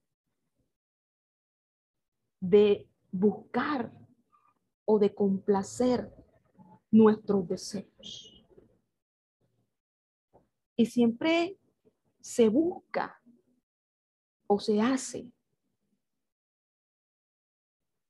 [2.40, 3.92] de buscar
[4.86, 6.12] o de complacer
[6.92, 8.40] nuestros deseos.
[10.80, 11.60] y siempre
[12.22, 13.22] se busca
[14.48, 15.30] o se hace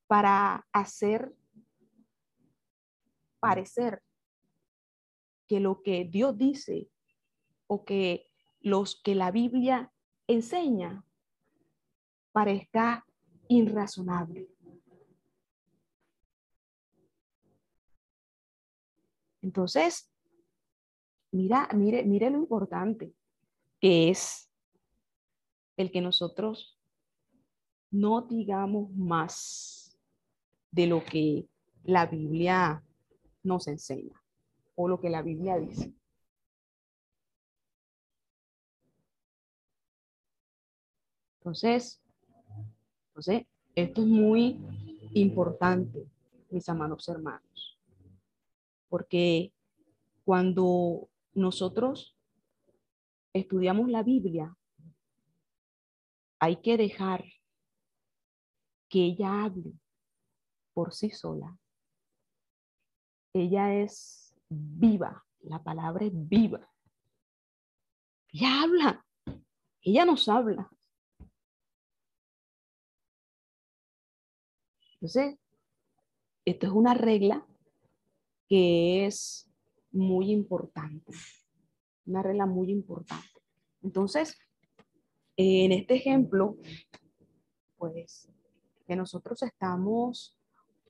[0.06, 1.36] para hacer
[3.39, 4.04] parecer
[5.48, 6.92] que lo que Dios dice
[7.65, 9.92] o que los que la Biblia
[10.30, 11.04] enseña
[12.32, 13.04] parezca
[13.48, 14.48] irrazonable.
[19.42, 20.12] Entonces,
[21.32, 23.12] mira, mire, mire lo importante
[23.80, 24.52] que es
[25.78, 26.80] el que nosotros
[27.89, 29.98] no digamos más
[30.70, 31.48] de lo que
[31.84, 32.84] la Biblia
[33.42, 34.22] nos enseña
[34.76, 35.99] o lo que la Biblia dice.
[41.50, 42.00] Entonces,
[43.08, 44.62] entonces, esto es muy
[45.16, 46.08] importante,
[46.52, 47.80] mis amados hermanos,
[48.88, 49.52] porque
[50.24, 52.16] cuando nosotros
[53.34, 54.56] estudiamos la Biblia,
[56.38, 57.26] hay que dejar
[58.88, 59.74] que ella hable
[60.76, 61.58] por sí sola.
[63.34, 66.72] Ella es viva, la palabra es viva.
[68.32, 69.06] Ella habla,
[69.82, 70.70] ella nos habla.
[75.02, 75.38] Entonces,
[76.44, 77.46] esto es una regla
[78.50, 79.50] que es
[79.92, 81.14] muy importante,
[82.06, 83.42] una regla muy importante.
[83.82, 84.38] Entonces,
[85.38, 86.58] en este ejemplo,
[87.78, 88.30] pues,
[88.86, 90.38] que nosotros estamos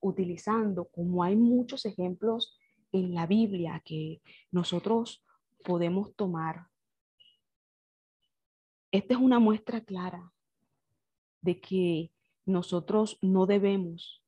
[0.02, 2.58] utilizando, como hay muchos ejemplos
[2.92, 5.24] en la Biblia que nosotros
[5.64, 6.68] podemos tomar,
[8.92, 10.34] esta es una muestra clara
[11.42, 12.12] de que
[12.50, 14.24] nosotros no debemos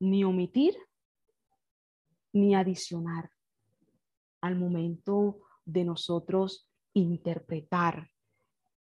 [0.00, 0.74] ni omitir
[2.32, 3.30] ni adicionar
[4.40, 8.08] al momento de nosotros interpretar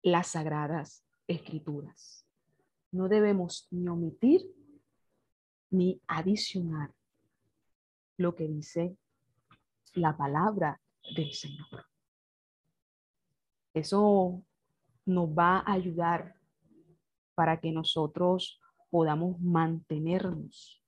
[0.03, 2.27] las sagradas escrituras.
[2.91, 4.41] No debemos ni omitir
[5.71, 6.93] ni adicionar
[8.17, 8.95] lo que dice
[9.93, 10.79] la palabra
[11.15, 11.87] del Señor.
[13.73, 14.43] Eso
[15.05, 16.35] nos va a ayudar
[17.33, 18.59] para que nosotros
[18.89, 20.83] podamos mantenernos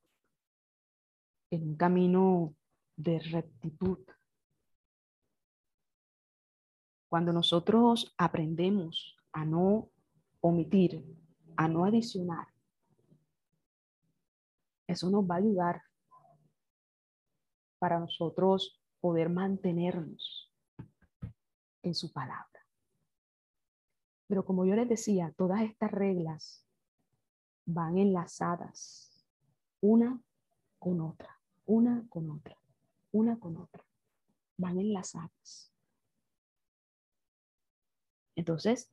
[1.51, 2.55] en un camino
[2.95, 3.99] de rectitud.
[7.09, 9.89] Cuando nosotros aprendemos a no
[10.41, 11.03] omitir,
[11.57, 12.47] a no adicionar,
[14.87, 15.81] eso nos va a ayudar
[17.79, 20.53] para nosotros poder mantenernos
[21.81, 22.45] en su palabra.
[24.27, 26.68] Pero como yo les decía, todas estas reglas
[27.71, 29.23] van enlazadas
[29.79, 30.19] una
[30.79, 32.57] con otra, una con otra,
[33.11, 33.85] una con otra.
[34.57, 35.71] Van enlazadas.
[38.35, 38.91] Entonces,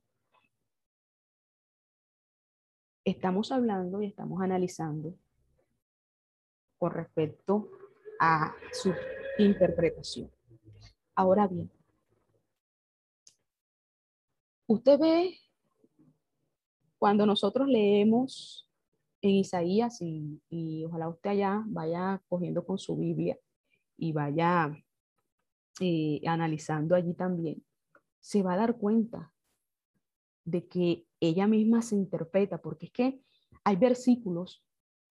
[3.03, 5.17] estamos hablando y estamos analizando
[6.77, 7.71] con respecto
[8.19, 8.93] a su
[9.39, 10.31] interpretación.
[11.15, 11.71] Ahora bien,
[14.67, 15.39] usted ve
[16.99, 18.66] cuando nosotros leemos
[19.21, 23.37] en Isaías, y, ojalá usted allá vaya cogiendo con su Biblia
[23.97, 24.71] y vaya
[25.79, 27.63] eh, analizando allí también,
[28.19, 29.31] se va a dar cuenta
[30.45, 33.21] de que ella misma se interpreta, porque es que
[33.63, 34.63] hay versículos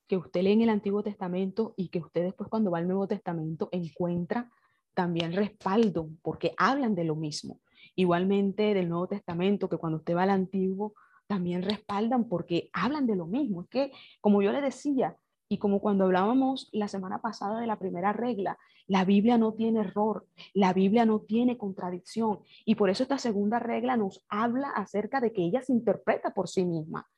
[0.06, 3.08] que usted lee en el Antiguo Testamento y que usted después cuando va al Nuevo
[3.08, 4.50] Testamento encuentra
[4.94, 7.60] también respaldo, porque hablan de lo mismo.
[7.96, 10.94] Igualmente del Nuevo Testamento, que cuando usted va al Antiguo
[11.26, 13.62] también respaldan porque hablan de lo mismo.
[13.62, 15.16] Es que, como yo le decía,
[15.48, 19.80] y como cuando hablábamos la semana pasada de la primera regla, la Biblia no tiene
[19.80, 22.40] error, la Biblia no tiene contradicción.
[22.64, 26.48] Y por eso esta segunda regla nos habla acerca de que ella se interpreta por
[26.48, 27.08] sí misma.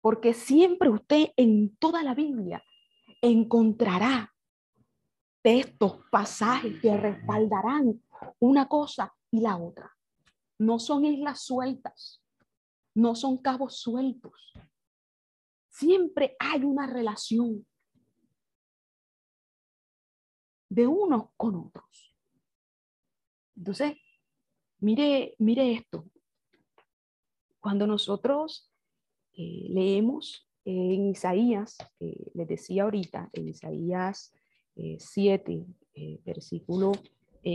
[0.00, 2.62] Porque siempre usted en toda la Biblia
[3.20, 4.32] encontrará
[5.42, 8.00] textos, pasajes que respaldarán
[8.38, 9.92] una cosa y la otra.
[10.62, 12.22] No son islas sueltas,
[12.94, 14.52] no son cabos sueltos.
[15.68, 17.66] Siempre hay una relación
[20.68, 22.14] de unos con otros.
[23.56, 23.96] Entonces,
[24.78, 26.08] mire, mire esto.
[27.58, 28.72] Cuando nosotros
[29.32, 34.32] eh, leemos en Isaías, les decía ahorita, en Isaías
[34.76, 36.92] 7, eh, eh, versículo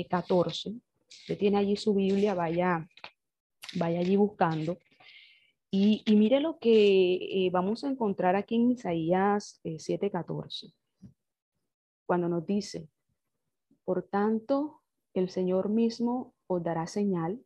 [0.10, 2.88] 14, Usted tiene allí su Biblia, vaya,
[3.76, 4.78] vaya allí buscando.
[5.70, 10.74] Y, mire lo que eh, vamos a encontrar aquí en Isaías 7:14, eh,
[12.06, 12.90] cuando nos dice,
[13.84, 14.82] por tanto,
[15.14, 17.42] el Señor mismo os dará señal.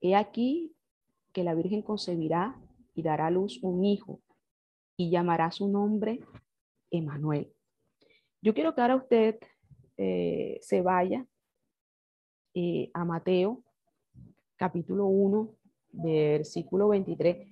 [0.00, 0.74] He aquí
[1.32, 2.60] que la Virgen concebirá
[2.94, 4.20] y dará a luz un hijo
[4.96, 6.20] y llamará su nombre
[6.90, 7.52] Emanuel.
[8.42, 9.38] Yo quiero que ahora usted
[9.96, 11.26] eh, se vaya
[12.54, 13.62] eh, a Mateo
[14.56, 15.54] capítulo 1,
[15.92, 17.48] versículo 23.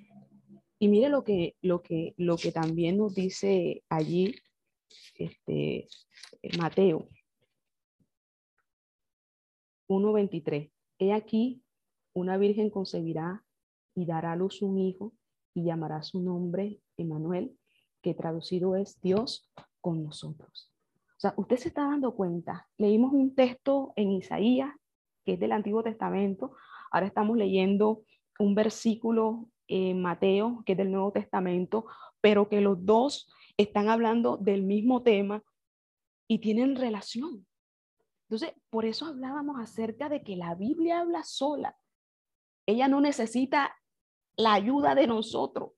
[0.79, 4.35] Y mire lo que, lo que, lo que también nos dice allí
[5.15, 5.87] este,
[6.59, 7.09] Mateo
[9.89, 10.71] 1.23.
[10.99, 11.63] He aquí,
[12.15, 13.45] una virgen concebirá
[13.95, 15.13] y dará a luz un hijo
[15.55, 17.57] y llamará su nombre Emanuel,
[18.01, 19.51] que traducido es Dios
[19.81, 20.73] con nosotros.
[21.17, 22.69] O sea, usted se está dando cuenta.
[22.79, 24.75] Leímos un texto en Isaías,
[25.25, 26.57] que es del Antiguo Testamento.
[26.91, 28.03] Ahora estamos leyendo
[28.39, 31.87] un versículo en Mateo, que es del Nuevo Testamento,
[32.21, 35.43] pero que los dos están hablando del mismo tema
[36.29, 37.47] y tienen relación.
[38.29, 41.77] Entonces, por eso hablábamos acerca de que la Biblia habla sola.
[42.67, 43.77] Ella no necesita
[44.37, 45.73] la ayuda de nosotros.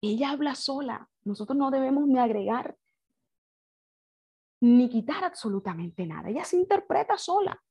[0.00, 1.10] Ella habla sola.
[1.24, 2.76] Nosotros no debemos ni agregar
[4.60, 6.30] ni quitar absolutamente nada.
[6.30, 7.62] Ella se interpreta sola.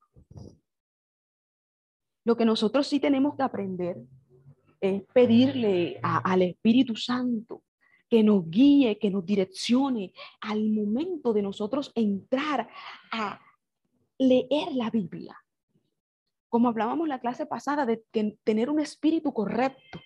[2.25, 3.97] Lo que nosotros sí tenemos que aprender
[4.81, 7.63] es pedirle al Espíritu Santo
[8.09, 10.11] que nos guíe, que nos direccione
[10.41, 12.67] al momento de nosotros entrar
[13.11, 13.39] a
[14.17, 15.37] leer la Biblia.
[16.49, 18.03] Como hablábamos la clase pasada, de
[18.43, 19.99] tener un espíritu correcto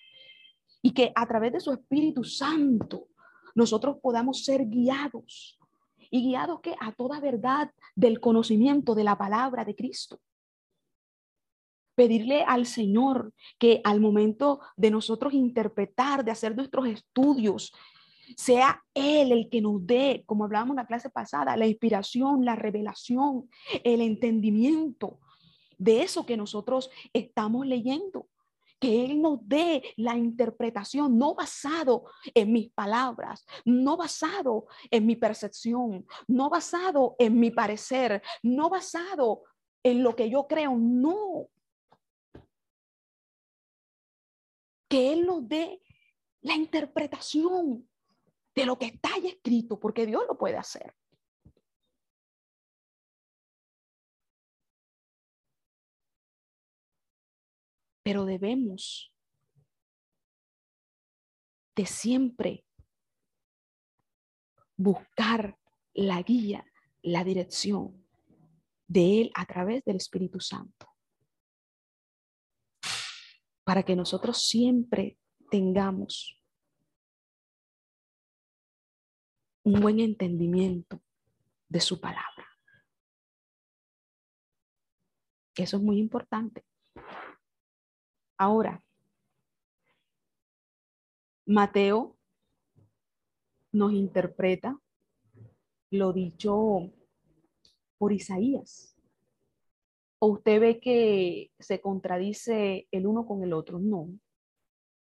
[0.82, 3.08] y que a través de su Espíritu Santo
[3.56, 5.60] nosotros podamos ser guiados
[6.10, 10.20] y guiados que a toda verdad del conocimiento de la palabra de Cristo.
[12.00, 17.74] Pedirle al Señor que al momento de nosotros interpretar, de hacer nuestros estudios,
[18.38, 22.56] sea Él el que nos dé, como hablábamos en la clase pasada, la inspiración, la
[22.56, 23.50] revelación,
[23.84, 25.20] el entendimiento
[25.78, 28.30] de eso que nosotros estamos leyendo.
[28.80, 35.18] Que Él nos dé la interpretación, no basado en mis palabras, no basado en mi
[35.18, 39.42] percepción, no basado en mi parecer, no basado
[39.84, 41.50] en lo que yo creo, no.
[44.90, 45.82] Que Él nos dé
[46.42, 47.88] la interpretación
[48.56, 50.94] de lo que está ahí escrito, porque Dios lo puede hacer.
[58.04, 59.14] Pero debemos
[61.76, 62.66] de siempre
[64.76, 65.58] buscar
[65.94, 66.66] la guía,
[67.02, 68.06] la dirección
[68.88, 70.89] de Él a través del Espíritu Santo.
[73.70, 75.20] Para que nosotros siempre
[75.52, 76.42] tengamos
[79.64, 81.04] un buen entendimiento
[81.68, 82.48] de su palabra.
[85.56, 86.66] Eso es muy importante.
[88.40, 88.84] Ahora,
[91.46, 92.18] Mateo
[93.72, 94.82] nos interpreta
[95.92, 96.92] lo dicho
[98.00, 98.99] por Isaías.
[100.20, 103.80] ¿O usted ve que se contradice el uno con el otro?
[103.80, 104.10] No.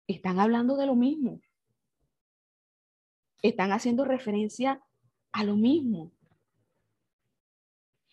[0.06, 1.40] Están hablando de lo mismo
[3.42, 4.80] están haciendo referencia
[5.32, 6.12] a lo mismo.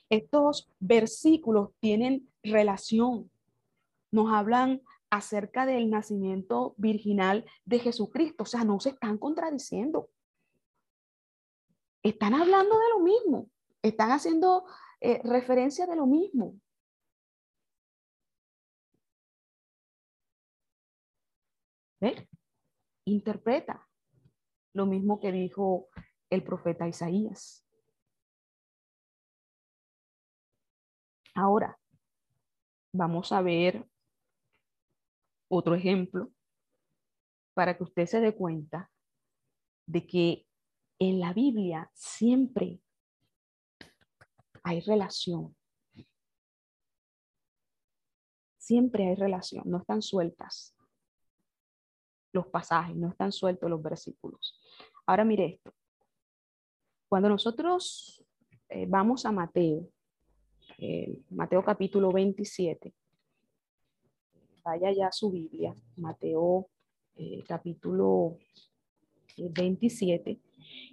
[0.09, 3.31] Estos versículos tienen relación.
[4.11, 4.81] Nos hablan
[5.11, 8.43] acerca del nacimiento virginal de Jesucristo.
[8.43, 10.09] O sea, no se están contradiciendo.
[12.01, 13.49] Están hablando de lo mismo.
[13.83, 14.65] Están haciendo
[14.99, 16.55] eh, referencia de lo mismo.
[21.99, 22.29] ¿Ve?
[23.05, 23.87] Interpreta
[24.73, 25.89] lo mismo que dijo
[26.29, 27.65] el profeta Isaías.
[31.35, 31.77] Ahora,
[32.93, 33.87] vamos a ver
[35.49, 36.31] otro ejemplo
[37.53, 38.91] para que usted se dé cuenta
[39.85, 40.47] de que
[40.99, 42.81] en la Biblia siempre
[44.63, 45.55] hay relación.
[48.57, 50.78] Siempre hay relación, no están sueltas
[52.39, 54.59] los pasajes, no están sueltos los versículos.
[55.05, 55.73] Ahora mire esto.
[57.07, 58.23] Cuando nosotros
[58.69, 59.89] eh, vamos a Mateo,
[60.77, 62.93] eh, Mateo capítulo 27,
[64.63, 66.69] vaya ya su Biblia, Mateo
[67.15, 68.37] eh, capítulo
[69.37, 70.39] 27,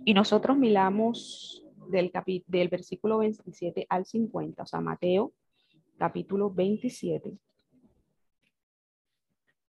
[0.05, 2.11] y nosotros miramos del,
[2.47, 5.35] del versículo 27 al 50, o sea, Mateo
[5.99, 7.37] capítulo 27,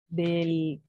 [0.10, 0.82] del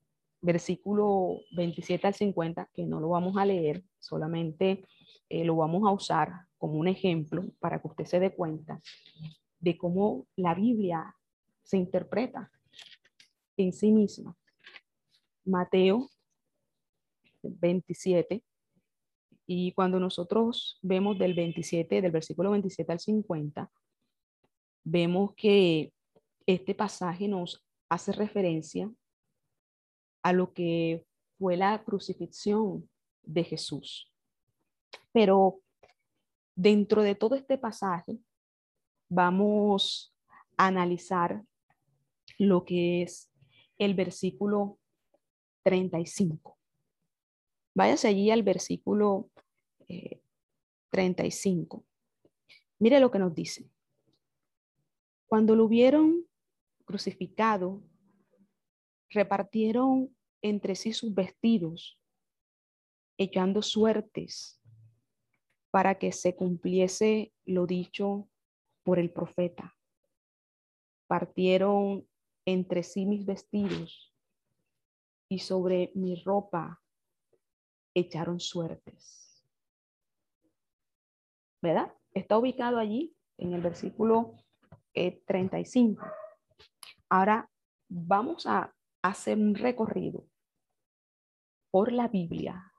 [0.42, 4.84] versículo 27 al 50, que no lo vamos a leer, solamente
[5.28, 8.80] eh, lo vamos a usar como un ejemplo para que usted se dé cuenta
[9.60, 11.16] de cómo la Biblia
[11.62, 12.50] se interpreta
[13.56, 14.36] en sí misma.
[15.44, 16.10] Mateo
[17.42, 18.42] 27,
[19.46, 23.70] y cuando nosotros vemos del 27, del versículo 27 al 50,
[24.84, 25.92] vemos que
[26.46, 28.90] este pasaje nos hace referencia
[30.22, 31.04] a lo que
[31.38, 32.88] fue la crucifixión
[33.22, 34.12] de Jesús.
[35.12, 35.60] Pero
[36.54, 38.18] dentro de todo este pasaje,
[39.08, 40.14] vamos
[40.56, 41.42] a analizar
[42.38, 43.30] lo que es
[43.78, 44.78] el versículo
[45.64, 46.58] 35.
[47.74, 49.30] Váyase allí al versículo
[50.90, 51.78] 35.
[51.78, 51.88] Eh,
[52.78, 53.70] Mire lo que nos dice.
[55.26, 56.26] Cuando lo hubieron
[56.84, 57.82] crucificado,
[59.12, 62.00] repartieron entre sí sus vestidos,
[63.18, 64.60] echando suertes
[65.70, 68.28] para que se cumpliese lo dicho
[68.82, 69.76] por el profeta.
[71.06, 72.06] Partieron
[72.44, 74.14] entre sí mis vestidos
[75.28, 76.82] y sobre mi ropa
[77.94, 79.44] echaron suertes.
[81.62, 81.94] ¿Verdad?
[82.12, 84.34] Está ubicado allí en el versículo
[84.92, 86.04] 35.
[86.04, 86.08] Eh,
[87.08, 87.48] Ahora
[87.88, 90.26] vamos a hacer un recorrido
[91.70, 92.72] por la Biblia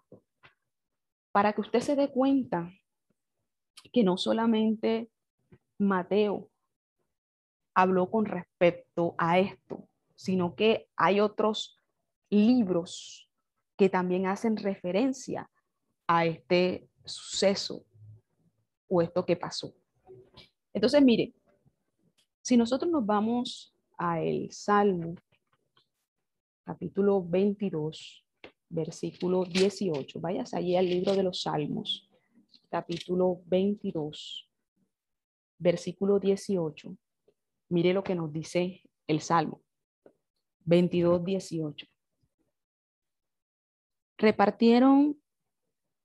[1.32, 2.72] para que usted se dé cuenta
[3.92, 5.10] que no solamente
[5.80, 6.50] Mateo
[7.74, 11.80] habló con respecto a esto, sino que hay otros
[12.30, 13.30] libros
[13.78, 15.50] que también hacen referencia
[16.08, 17.84] a este suceso
[18.88, 19.74] o esto que pasó.
[20.74, 21.34] Entonces, mire,
[22.42, 25.16] si nosotros nos vamos a el Salmo,
[26.64, 28.26] capítulo 22,
[28.70, 32.10] versículo 18, vayas allí al libro de los Salmos,
[32.70, 34.50] capítulo 22,
[35.58, 36.98] versículo 18.
[37.70, 39.62] Mire lo que nos dice el Salmo
[40.66, 41.88] 22, 18
[44.24, 45.22] repartieron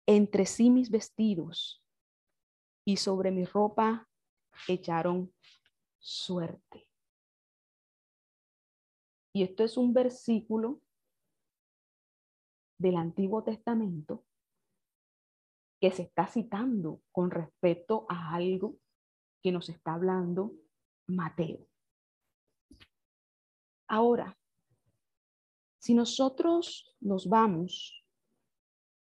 [0.04, 1.80] entre sí mis vestidos
[2.84, 4.08] y sobre mi ropa
[4.66, 5.32] echaron
[6.00, 6.87] suerte.
[9.38, 10.82] Y esto es un versículo
[12.76, 14.24] del Antiguo Testamento
[15.80, 18.80] que se está citando con respecto a algo
[19.40, 20.54] que nos está hablando
[21.06, 21.64] Mateo.
[23.86, 24.36] Ahora,
[25.78, 28.04] si nosotros nos vamos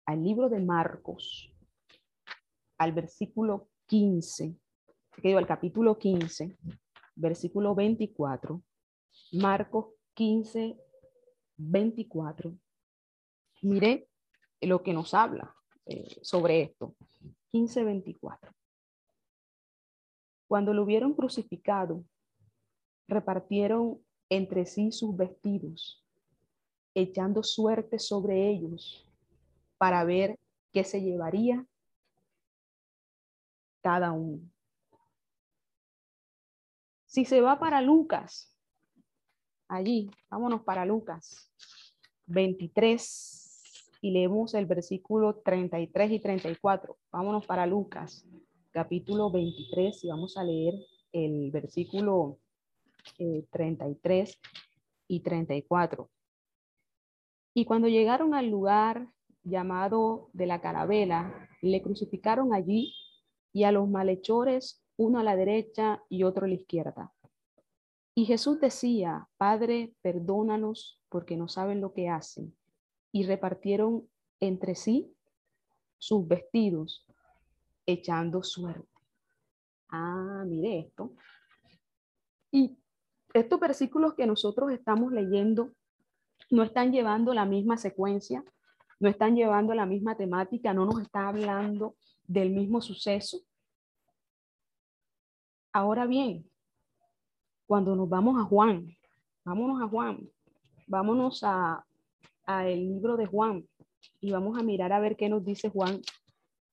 [0.04, 1.50] al libro de Marcos,
[2.76, 4.58] al versículo 15,
[5.22, 6.58] que al capítulo 15,
[7.16, 8.62] versículo 24,
[9.32, 10.76] Marcos 15,
[11.58, 12.52] 24.
[13.62, 14.08] Mire
[14.62, 15.54] lo que nos habla
[15.86, 16.96] eh, sobre esto.
[17.50, 18.52] 15, 24.
[20.48, 22.04] Cuando lo hubieron crucificado,
[23.06, 26.04] repartieron entre sí sus vestidos,
[26.94, 29.08] echando suerte sobre ellos
[29.76, 30.36] para ver
[30.72, 31.64] qué se llevaría
[33.82, 34.50] cada uno.
[37.06, 38.57] Si se va para Lucas,
[39.68, 41.50] allí, vámonos para Lucas
[42.26, 46.96] 23 y leemos el versículo 33 y 34.
[47.10, 48.26] Vámonos para Lucas,
[48.70, 50.74] capítulo 23 y vamos a leer
[51.12, 52.38] el versículo
[53.50, 54.34] 33 eh,
[55.08, 56.10] y 34.
[57.54, 59.08] Y cuando llegaron al lugar
[59.42, 62.94] llamado de la carabela, le crucificaron allí
[63.52, 67.12] y a los malhechores, uno a la derecha y otro a la izquierda.
[68.18, 72.52] Y Jesús decía, Padre, perdónanos porque no saben lo que hacen.
[73.12, 74.08] Y repartieron
[74.40, 75.14] entre sí
[75.98, 77.06] sus vestidos,
[77.86, 78.90] echando suerte.
[79.90, 81.12] Ah, mire esto.
[82.50, 82.76] Y
[83.32, 85.70] estos versículos que nosotros estamos leyendo
[86.50, 88.42] no están llevando la misma secuencia,
[88.98, 91.94] no están llevando la misma temática, no nos está hablando
[92.26, 93.38] del mismo suceso.
[95.72, 96.50] Ahora bien,
[97.68, 98.96] cuando nos vamos a Juan,
[99.44, 100.26] vámonos a Juan,
[100.86, 101.84] vámonos a,
[102.64, 103.68] el libro de Juan
[104.22, 106.00] y vamos a mirar a ver qué nos dice Juan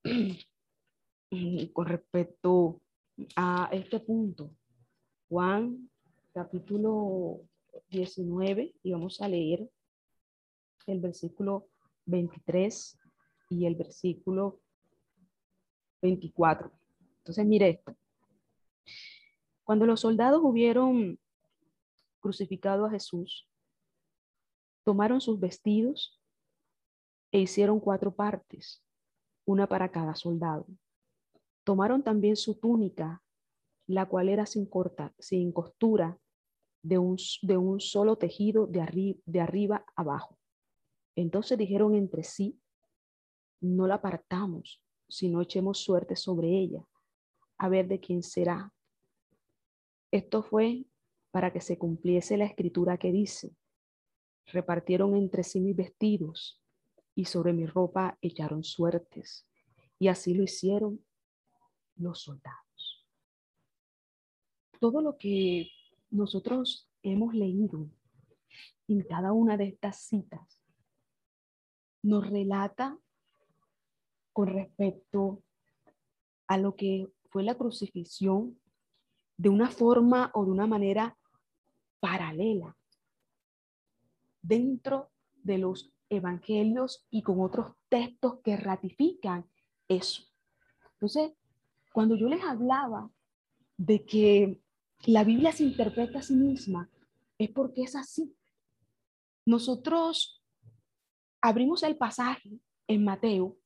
[1.73, 2.79] con respecto
[3.35, 4.51] a este punto.
[5.27, 5.89] Juan
[6.33, 7.41] capítulo
[7.89, 9.69] 19 y vamos a leer
[10.87, 11.67] el versículo
[12.05, 12.97] 23
[13.49, 14.61] y el versículo
[16.01, 16.71] 24.
[17.17, 17.97] Entonces, mire esto.
[19.65, 21.19] Cuando los soldados hubieron
[22.21, 23.49] crucificado a Jesús,
[24.85, 26.21] tomaron sus vestidos
[27.33, 28.81] e hicieron cuatro partes,
[29.45, 30.65] una para cada soldado.
[31.65, 33.21] Tomaron también su túnica
[33.87, 36.19] la cual era sin, corta, sin costura,
[36.81, 40.37] de un, de un solo tejido de, de arriba abajo.
[41.15, 42.59] Entonces dijeron entre sí,
[43.59, 46.87] no la apartamos, sino echemos suerte sobre ella,
[47.57, 48.71] a ver de quién será.
[50.15, 50.85] Esto fue
[51.31, 53.53] para que se cumpliese la escritura que dice,
[54.45, 56.63] repartieron entre sí mis vestidos
[57.15, 59.45] y sobre mi ropa echaron suertes.
[59.99, 61.03] Y así lo hicieron
[61.97, 63.05] los soldados.
[64.79, 65.67] Todo lo que
[66.11, 67.89] nosotros hemos leído
[68.87, 70.63] en cada una de estas citas
[72.01, 72.97] nos relata
[74.31, 75.43] con respecto
[76.47, 78.57] a lo que fue la crucifixión
[79.37, 81.17] de una forma o de una manera
[81.99, 82.75] paralela
[84.41, 85.09] dentro
[85.43, 89.49] de los evangelios y con otros textos que ratifican
[89.87, 90.23] eso.
[90.93, 91.33] Entonces,
[91.93, 93.09] cuando yo les hablaba
[93.77, 94.61] de que
[95.05, 96.89] la Biblia se interpreta a sí misma,
[97.37, 98.35] es porque es así.
[99.45, 100.41] Nosotros
[101.41, 103.57] abrimos el pasaje en Mateo,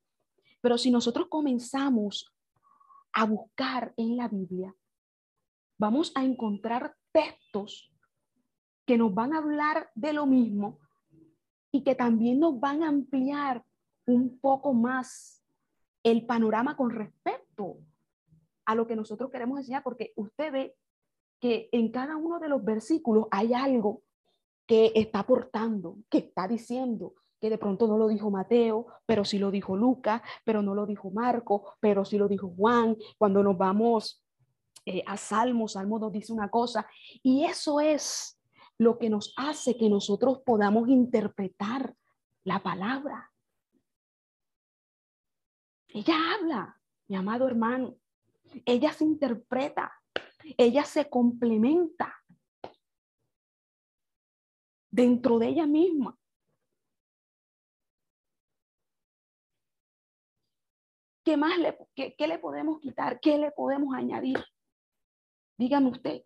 [0.62, 2.34] pero si nosotros comenzamos
[3.14, 4.76] a buscar en la Biblia,
[5.80, 7.92] vamos a encontrar textos
[8.86, 10.78] que nos van a hablar de lo mismo
[11.72, 13.64] y que también nos van a ampliar
[14.06, 15.44] un poco más
[16.04, 17.78] el panorama con respecto
[18.66, 20.76] a lo que nosotros queremos enseñar, porque usted ve
[21.40, 24.04] que en cada uno de los versículos hay algo
[24.68, 29.40] que está aportando, que está diciendo, que de pronto no lo dijo Mateo, pero sí
[29.40, 32.98] lo dijo Lucas, pero no lo dijo Marco, pero sí lo dijo Juan.
[33.18, 34.24] Cuando nos vamos
[34.92, 36.90] eh, a Salmos, Salmo nos dice una cosa,
[37.22, 38.42] y eso es
[38.80, 41.96] lo que nos hace que nosotros podamos interpretar
[42.44, 43.32] la palabra.
[45.90, 47.98] Ella habla, mi amado hermano.
[48.66, 49.94] Ella se interpreta,
[50.58, 52.12] ella se complementa
[54.90, 56.18] dentro de ella misma.
[61.24, 63.20] ¿Qué más le, qué, qué le podemos quitar?
[63.20, 64.40] ¿Qué le podemos añadir?
[65.60, 66.24] Dígame usted.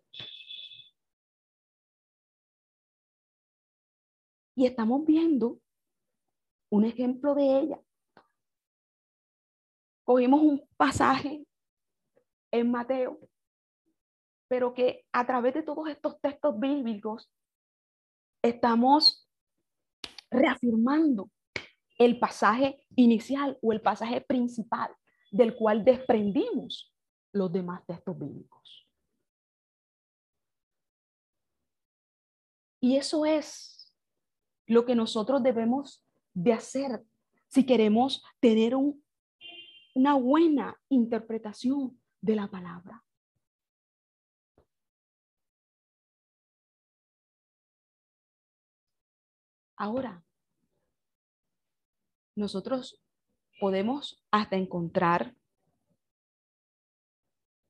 [4.54, 5.58] Y estamos viendo
[6.70, 7.80] un ejemplo de ella.
[10.04, 11.44] Cogimos un pasaje
[12.52, 13.18] en Mateo,
[14.46, 17.28] pero que a través de todos estos textos bíblicos
[18.40, 19.28] estamos
[20.30, 21.28] reafirmando
[21.98, 24.94] el pasaje inicial o el pasaje principal
[25.32, 26.94] del cual desprendimos
[27.32, 28.83] los demás textos bíblicos.
[32.84, 33.90] Y eso es
[34.66, 36.04] lo que nosotros debemos
[36.34, 37.02] de hacer
[37.48, 38.74] si queremos tener
[39.94, 43.02] una buena interpretación de la palabra.
[49.76, 50.22] Ahora,
[52.36, 53.00] nosotros
[53.60, 55.34] podemos hasta encontrar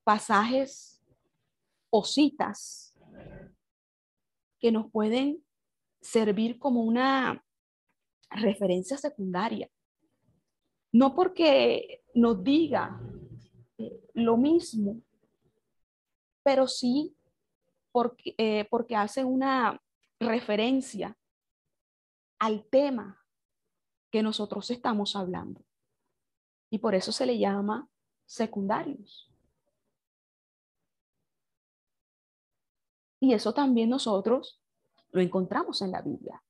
[0.02, 1.00] pasajes
[1.90, 2.93] o citas
[4.64, 5.44] que nos pueden
[6.00, 7.44] servir como una
[8.30, 9.70] referencia secundaria.
[10.90, 12.98] No porque nos diga
[13.76, 15.02] eh, lo mismo,
[16.42, 17.14] pero sí
[17.92, 19.78] porque, eh, porque hace una
[20.18, 21.14] referencia
[22.38, 23.22] al tema
[24.10, 25.62] que nosotros estamos hablando.
[26.70, 27.86] Y por eso se le llama
[28.24, 29.30] secundarios.
[33.24, 34.60] Y eso también nosotros
[35.10, 36.42] lo encontramos en la Biblia.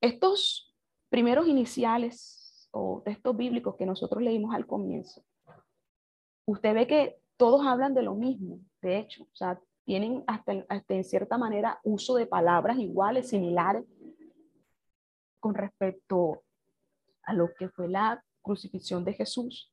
[0.00, 0.74] Estos
[1.08, 5.22] primeros iniciales o textos bíblicos que nosotros leímos al comienzo,
[6.46, 10.94] usted ve que todos hablan de lo mismo, de hecho, o sea, tienen hasta, hasta
[10.94, 13.84] en cierta manera uso de palabras iguales, similares,
[15.38, 16.42] con respecto
[17.22, 19.72] a lo que fue la crucifixión de Jesús.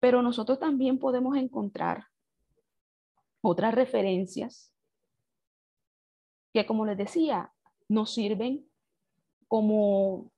[0.00, 2.06] Pero nosotros también podemos encontrar
[3.42, 4.70] otras referencias
[6.52, 7.52] que como les decía,
[7.88, 8.68] nos sirven
[9.46, 10.30] como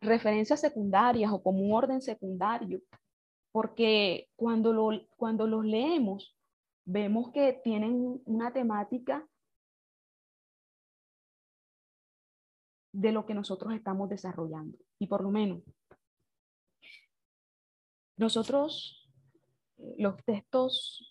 [0.00, 2.80] referencias secundarias o como un orden secundario,
[3.52, 6.36] porque cuando, lo, cuando los leemos,
[6.84, 9.26] vemos que tienen una temática
[12.92, 14.78] de lo que nosotros estamos desarrollando.
[14.98, 15.62] Y por lo menos,
[18.16, 19.08] nosotros,
[19.96, 21.09] los textos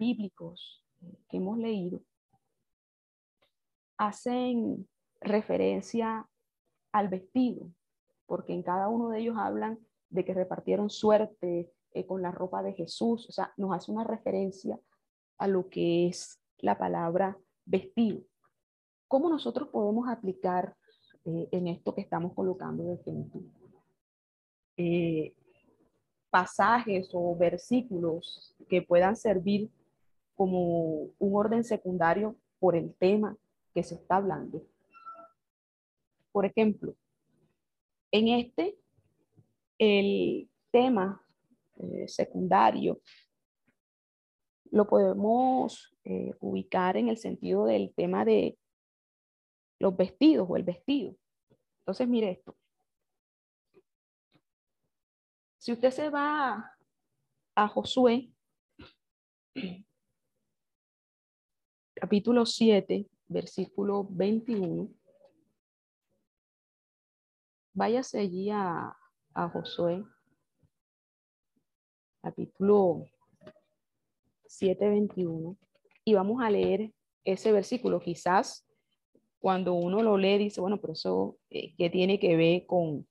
[0.00, 0.82] bíblicos
[1.28, 2.00] que hemos leído,
[3.98, 4.88] hacen
[5.20, 6.26] referencia
[6.90, 7.70] al vestido,
[8.26, 9.78] porque en cada uno de ellos hablan
[10.08, 14.04] de que repartieron suerte, eh, con la ropa de Jesús, o sea, nos hace una
[14.04, 14.78] referencia
[15.38, 18.22] a lo que es la palabra vestido.
[19.08, 20.76] ¿Cómo nosotros podemos aplicar
[21.24, 23.40] eh, en esto que estamos colocando de frente?
[24.76, 25.34] Eh,
[26.30, 29.68] pasajes o versículos que puedan servir
[30.40, 33.36] como un orden secundario por el tema
[33.74, 34.66] que se está hablando.
[36.32, 36.96] Por ejemplo,
[38.10, 38.78] en este,
[39.76, 41.22] el tema
[41.76, 43.02] eh, secundario
[44.70, 48.56] lo podemos eh, ubicar en el sentido del tema de
[49.78, 51.16] los vestidos o el vestido.
[51.80, 52.56] Entonces, mire esto.
[55.58, 56.78] Si usted se va
[57.54, 58.32] a Josué,
[62.00, 64.88] capítulo 7, versículo 21,
[67.74, 68.96] váyase allí a,
[69.34, 70.02] a Josué,
[72.22, 73.04] capítulo
[74.46, 75.58] 7, 21,
[76.04, 76.90] y vamos a leer
[77.22, 78.00] ese versículo.
[78.00, 78.66] Quizás
[79.38, 83.06] cuando uno lo lee dice, bueno, pero eso, eh, ¿qué tiene que ver con,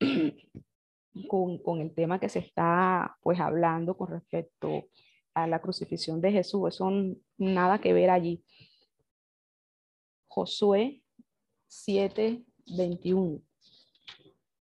[1.28, 4.88] con, el tema que se está pues hablando con respecto
[5.34, 6.68] a la crucifixión de Jesús.
[6.68, 6.90] Eso
[7.36, 8.44] nada que ver allí.
[10.28, 11.02] Josué
[11.68, 12.44] 7,
[12.76, 13.40] 21.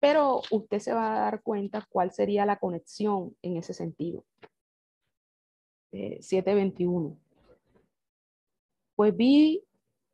[0.01, 4.25] Pero usted se va a dar cuenta cuál sería la conexión en ese sentido.
[5.93, 7.19] Eh, 7.21.
[8.95, 9.65] Pues vi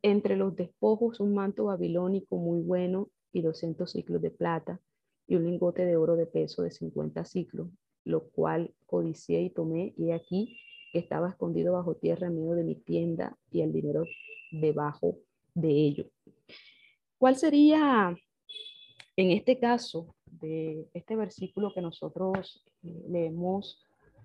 [0.03, 4.81] entre los despojos un manto babilónico muy bueno y 200 ciclos de plata
[5.27, 7.69] y un lingote de oro de peso de 50 ciclos,
[8.07, 10.59] lo cual codicié y tomé, y aquí
[10.93, 14.05] estaba escondido bajo tierra en medio de mi tienda y el dinero
[14.53, 15.19] debajo
[15.55, 16.07] de ello.
[17.19, 18.17] ¿Cuál sería,
[19.17, 23.85] en este caso, de este versículo que nosotros eh, leemos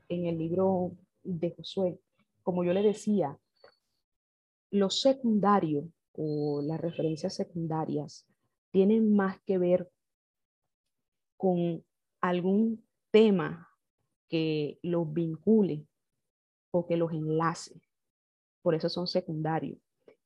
[0.09, 0.91] en el libro
[1.23, 1.99] de Josué?
[2.43, 3.36] Como yo le decía,
[4.69, 8.27] lo secundario o las referencias secundarias
[8.69, 9.89] tienen más que ver
[11.36, 11.84] con
[12.21, 13.70] algún tema
[14.32, 15.86] que los vincule
[16.71, 17.79] o que los enlace.
[18.63, 19.77] Por eso son secundarios.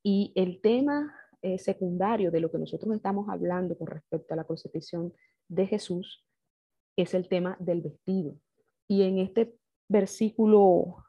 [0.03, 4.43] Y el tema eh, secundario de lo que nosotros estamos hablando con respecto a la
[4.43, 5.11] crucifixión
[5.47, 6.23] de Jesús
[6.95, 8.35] es el tema del vestido.
[8.87, 9.55] Y en este
[9.89, 11.03] versículo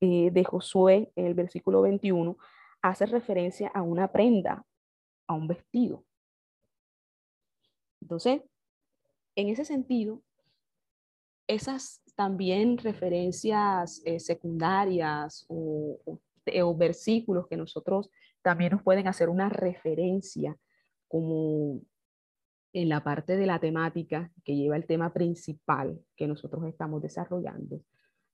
[0.00, 2.38] eh, de Josué, en el versículo 21,
[2.80, 4.64] hace referencia a una prenda,
[5.28, 6.04] a un vestido.
[8.00, 8.42] Entonces,
[9.34, 10.22] en ese sentido,
[11.46, 18.10] esas también referencias eh, secundarias o, o, versículos que nosotros
[18.42, 20.56] también nos pueden hacer una referencia
[21.08, 21.82] como
[22.72, 27.82] en la parte de la temática que lleva el tema principal que nosotros estamos desarrollando,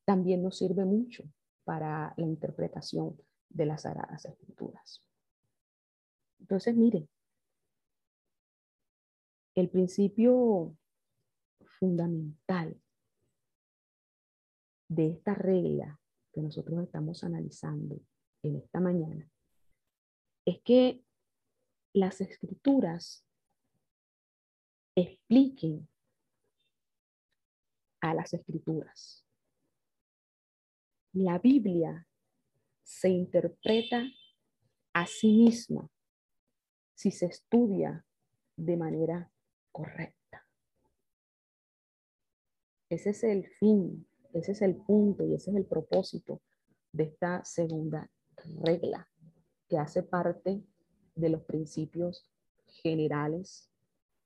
[0.04, 1.24] también nos sirve mucho
[1.64, 3.16] para la interpretación
[3.48, 5.02] de las Sagradas Escrituras.
[6.40, 7.08] Entonces, miren,
[9.54, 10.74] el principio
[11.78, 12.80] fundamental
[14.94, 15.98] de esta regla
[16.32, 17.98] que nosotros estamos analizando
[18.42, 19.30] en esta mañana
[20.44, 21.02] es que
[21.94, 23.24] las escrituras
[24.96, 25.88] expliquen
[28.00, 29.24] a las escrituras.
[31.14, 32.06] La Biblia
[32.82, 34.04] se interpreta
[34.94, 35.88] a sí misma
[36.94, 38.04] si se estudia
[38.56, 39.30] de manera
[39.70, 40.46] correcta.
[42.90, 46.40] Ese es el fin, ese es el punto y ese es el propósito
[46.92, 48.10] de esta segunda
[48.60, 49.08] regla
[49.68, 50.62] que hace parte
[51.14, 52.30] de los principios
[52.82, 53.70] generales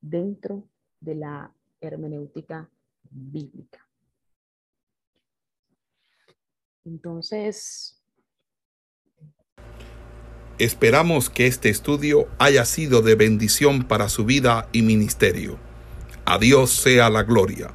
[0.01, 0.69] dentro
[1.01, 2.71] de la hermenéutica
[3.11, 3.87] bíblica.
[6.85, 7.93] Entonces...
[10.59, 15.59] Esperamos que este estudio haya sido de bendición para su vida y ministerio.
[16.25, 17.75] A Dios sea la gloria.